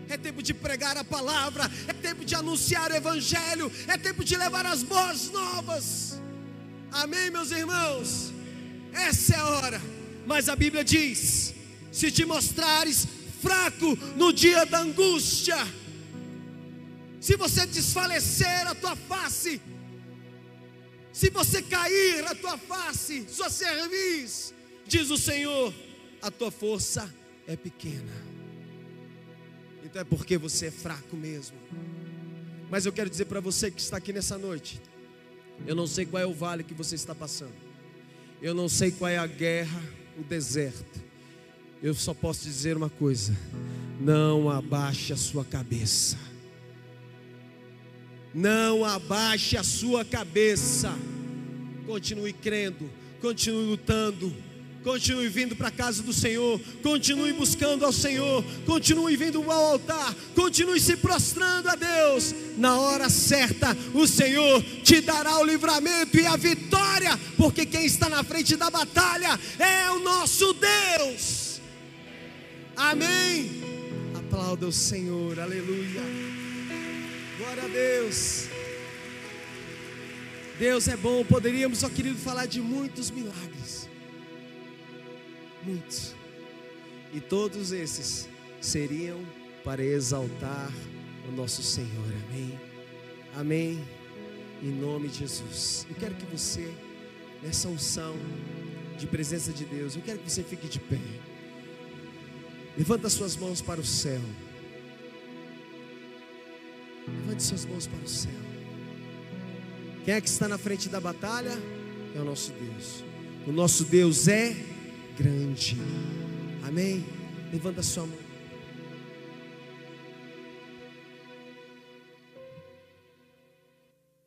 é 0.10 0.18
tempo 0.18 0.41
de 0.41 0.54
pregar 0.54 0.98
a 0.98 1.04
palavra, 1.04 1.70
é 1.88 1.94
tempo 1.94 2.24
de 2.24 2.36
anunciar 2.36 2.91
o 2.91 2.96
Evangelho, 2.96 3.72
é 3.88 3.98
tempo 3.98 4.24
de 4.24 4.36
levar 4.36 4.65
as 4.65 4.84
boas 4.84 5.30
novas. 5.32 6.20
Amém, 6.91 7.30
meus 7.30 7.52
irmãos? 7.52 8.34
Essa 8.94 9.36
é 9.36 9.38
a 9.38 9.48
hora. 9.48 9.82
Mas 10.26 10.50
a 10.50 10.56
Bíblia 10.56 10.84
diz: 10.84 11.54
se 11.91 12.12
te 12.12 12.26
mostrares 12.26 13.08
fraco 13.41 13.96
no 14.15 14.32
dia 14.32 14.65
da 14.65 14.80
angústia, 14.80 15.58
se 17.20 17.36
você 17.36 17.65
desfalecer 17.65 18.68
a 18.68 18.76
tua 18.76 18.96
face, 18.96 19.62
se 21.12 21.30
você 21.30 21.62
cair 21.62 22.26
a 22.26 22.36
tua 22.36 22.58
face, 22.58 23.26
sua 23.30 23.50
cerviz, 23.50 24.54
diz 24.86 25.10
o 25.10 25.18
Senhor, 25.18 25.74
a 26.22 26.30
tua 26.30 26.52
força 26.52 27.13
é 27.48 27.56
pequena. 27.56 28.35
Então 29.86 30.02
é 30.02 30.06
porque 30.06 30.36
você 30.36 30.65
é 30.65 30.71
fraco 30.71 31.15
mesmo. 31.15 31.56
Mas 32.71 32.88
eu 32.88 32.91
quero 32.91 33.08
dizer 33.08 33.26
para 33.26 33.39
você 33.39 33.69
que 33.69 33.80
está 33.80 33.98
aqui 33.98 34.12
nessa 34.12 34.36
noite, 34.36 34.82
eu 35.67 35.76
não 35.76 35.86
sei 35.86 36.08
qual 36.08 36.24
é 36.24 36.26
o 36.26 36.34
vale 36.34 36.63
que 36.63 36.74
você 36.74 36.95
está 36.95 37.13
passando. 37.13 37.54
Eu 38.41 38.56
não 38.56 38.67
sei 38.67 38.89
qual 38.89 39.10
é 39.10 39.17
a 39.17 39.28
guerra, 39.28 39.80
o 40.17 40.24
deserto. 40.24 41.04
Eu 41.84 41.93
só 41.93 42.15
posso 42.15 42.45
dizer 42.45 42.76
uma 42.76 42.89
coisa: 42.89 43.38
não 44.02 44.50
abaixe 44.50 45.13
a 45.13 45.17
sua 45.17 45.45
cabeça. 45.45 46.17
Não 48.34 48.84
abaixe 48.84 49.56
a 49.56 49.63
sua 49.63 50.04
cabeça. 50.04 50.91
Continue 51.86 52.34
crendo, 52.34 52.89
continue 53.21 53.67
lutando, 53.67 54.36
continue 54.86 55.28
vindo 55.30 55.56
para 55.56 55.69
a 55.69 55.71
casa 55.71 56.04
do 56.04 56.13
Senhor, 56.13 56.62
continue 56.84 57.34
buscando 57.34 57.84
ao 57.84 57.91
Senhor, 57.91 58.45
continue 58.67 59.17
vindo 59.17 59.41
ao 59.52 59.71
altar, 59.71 60.13
continue 60.36 60.80
se 60.80 60.95
prostrando 60.95 61.67
a 61.69 61.76
Deus. 61.76 62.36
Na 62.56 62.80
hora 62.80 63.10
certa, 63.10 63.76
o 63.95 64.06
Senhor 64.06 64.62
te 64.84 65.02
dará 65.02 65.39
o 65.39 65.43
livramento 65.43 66.19
e 66.19 66.28
a 66.28 66.36
vitória, 66.36 67.19
porque 67.36 67.65
quem 67.65 67.88
está 67.88 68.08
na 68.08 68.24
frente 68.24 68.56
da 68.56 68.69
batalha 68.69 69.39
é 69.58 69.89
o 69.89 70.00
nosso 70.00 70.54
Deus. 70.54 71.60
Amém. 72.76 73.63
Aplauda 74.13 74.67
o 74.67 74.71
Senhor, 74.71 75.39
aleluia. 75.39 76.02
Glória 77.39 77.63
a 77.63 77.67
Deus. 77.67 78.43
Deus 80.60 80.88
é 80.88 80.95
bom. 80.95 81.26
Poderíamos, 81.26 81.84
ó 81.84 81.89
querido, 81.89 82.19
falar 82.19 82.45
de 82.45 82.62
muitos 82.62 83.10
milagres. 83.10 83.94
Muitos. 85.65 86.13
E 87.12 87.19
todos 87.19 87.71
esses 87.71 88.30
seriam 88.62 89.19
para 89.63 89.84
exaltar 89.84 90.71
o 91.28 91.32
nosso 91.32 91.63
Senhor. 91.63 92.13
Amém. 92.30 92.60
Amém. 93.36 93.88
Em 94.62 94.69
nome 94.71 95.08
de 95.08 95.19
Jesus. 95.19 95.88
Eu 95.89 95.95
quero 95.95 96.13
que 96.15 96.25
você, 96.25 96.71
nessa 97.41 97.67
unção 97.67 98.15
de 98.97 99.08
presença 99.08 99.51
de 99.51 99.65
Deus, 99.65 99.95
eu 99.95 100.01
quero 100.04 100.19
que 100.19 100.32
você 100.32 100.43
fique 100.43 100.67
de 100.67 100.80
pé. 100.80 100.99
Levanta 102.78 103.10
suas 103.10 103.36
mãos 103.36 103.62
para 103.62 103.82
o 103.82 103.86
céu. 103.86 104.21
Levante 107.08 107.41
suas 107.41 107.65
mãos 107.65 107.88
para 107.88 108.04
o 108.04 108.08
céu. 108.08 108.32
Quem 110.04 110.13
é 110.13 110.21
que 110.21 110.30
está 110.30 110.47
na 110.47 110.58
frente 110.58 110.89
da 110.89 110.99
batalha? 110.99 111.58
É 112.15 112.19
o 112.19 112.23
nosso 112.23 112.51
Deus. 112.51 113.04
O 113.47 113.51
nosso 113.51 113.84
Deus 113.86 114.28
é 114.28 114.74
grande. 115.15 115.78
Amém? 116.67 117.06
Levanta 117.51 117.82
sua 117.82 118.06
mão. 118.06 118.17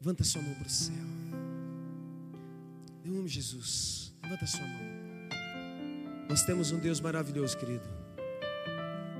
Levanta 0.00 0.24
sua 0.24 0.40
mão 0.40 0.54
para 0.54 0.66
o 0.66 0.70
céu. 0.70 0.94
Em 3.04 3.10
nome 3.10 3.28
de 3.28 3.34
Jesus. 3.34 4.14
Levanta 4.22 4.46
sua 4.46 4.66
mão. 4.66 4.88
Nós 6.28 6.42
temos 6.44 6.72
um 6.72 6.78
Deus 6.78 7.00
maravilhoso, 7.00 7.56
querido. 7.58 7.86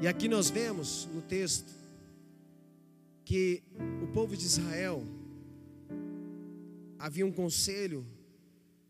E 0.00 0.06
aqui 0.06 0.28
nós 0.28 0.48
vemos 0.48 1.06
no 1.12 1.20
texto 1.20 1.72
que 3.24 3.62
o 4.02 4.06
povo 4.06 4.36
de 4.36 4.46
Israel 4.46 5.04
havia 6.98 7.26
um 7.26 7.32
conselho, 7.32 8.06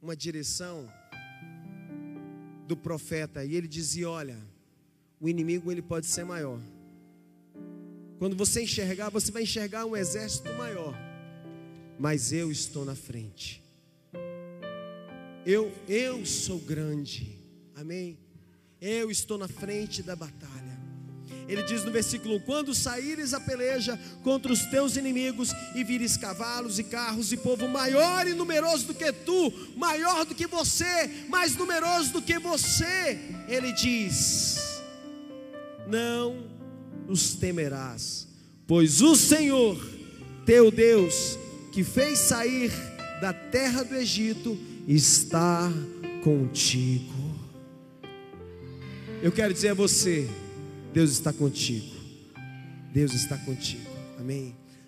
uma 0.01 0.15
direção 0.15 0.89
do 2.69 2.77
profeta, 2.77 3.45
e 3.45 3.57
ele 3.57 3.67
dizia: 3.67 4.09
Olha, 4.09 4.39
o 5.19 5.29
inimigo 5.29 5.73
ele 5.73 5.83
pode 5.83 6.07
ser 6.07 6.25
maior. 6.25 6.61
Quando 8.19 8.37
você 8.37 8.63
enxergar, 8.63 9.09
você 9.09 9.33
vai 9.33 9.43
enxergar 9.43 9.87
um 9.87 9.97
exército 9.97 10.53
maior, 10.55 10.95
mas 11.99 12.33
eu 12.33 12.53
estou 12.53 12.85
na 12.85 12.95
frente. 12.95 13.63
Eu, 15.47 15.73
eu 15.89 16.27
sou 16.27 16.59
grande, 16.59 17.39
amém? 17.75 18.19
Eu 18.81 19.11
estou 19.11 19.39
na 19.39 19.49
frente 19.49 20.03
da 20.03 20.15
batalha. 20.15 20.68
Ele 21.49 21.63
diz 21.63 21.83
no 21.83 21.91
versículo 21.91 22.37
1: 22.37 22.41
Quando 22.41 22.75
saíres 22.75 23.33
a 23.33 23.41
peleja 23.41 23.99
contra 24.23 24.53
os 24.53 24.67
teus 24.67 24.97
inimigos 24.97 25.51
e 25.75 25.83
vires 25.83 26.17
cavalos 26.17 26.79
e 26.79 26.85
carros 26.85 27.33
e 27.33 27.39
povo 27.39 27.67
maior 27.67 28.29
e 28.29 28.35
numeroso 28.35 28.87
do 28.87 28.95
que 28.95 29.11
tu, 29.11 29.51
maior 29.75 30.27
do 30.27 30.35
que 30.35 30.47
você, 30.47 31.09
mais 31.29 31.57
numeroso 31.57 32.13
do 32.13 32.23
que 32.23 32.39
você, 32.39 33.19
ele 33.49 33.73
diz: 33.73 34.83
Não 35.87 36.47
os 37.09 37.35
temerás, 37.35 38.29
pois 38.67 39.01
o 39.01 39.17
Senhor, 39.17 39.83
teu 40.45 40.71
Deus, 40.71 41.39
que 41.73 41.83
fez 41.83 42.19
sair 42.19 42.71
da 43.23 43.33
terra 43.33 43.83
do 43.83 43.95
Egito, 43.95 44.59
está 44.87 45.73
contigo. 46.23 47.15
Eu 49.23 49.33
quero 49.33 49.53
dizer 49.53 49.71
a 49.71 49.75
você, 49.75 50.29
Deus 50.99 51.13
está 51.13 51.33
contigo. 51.33 51.95
Deus 52.93 53.15
está 53.15 53.39
contigo. 53.39 53.89
Amém. 54.19 54.53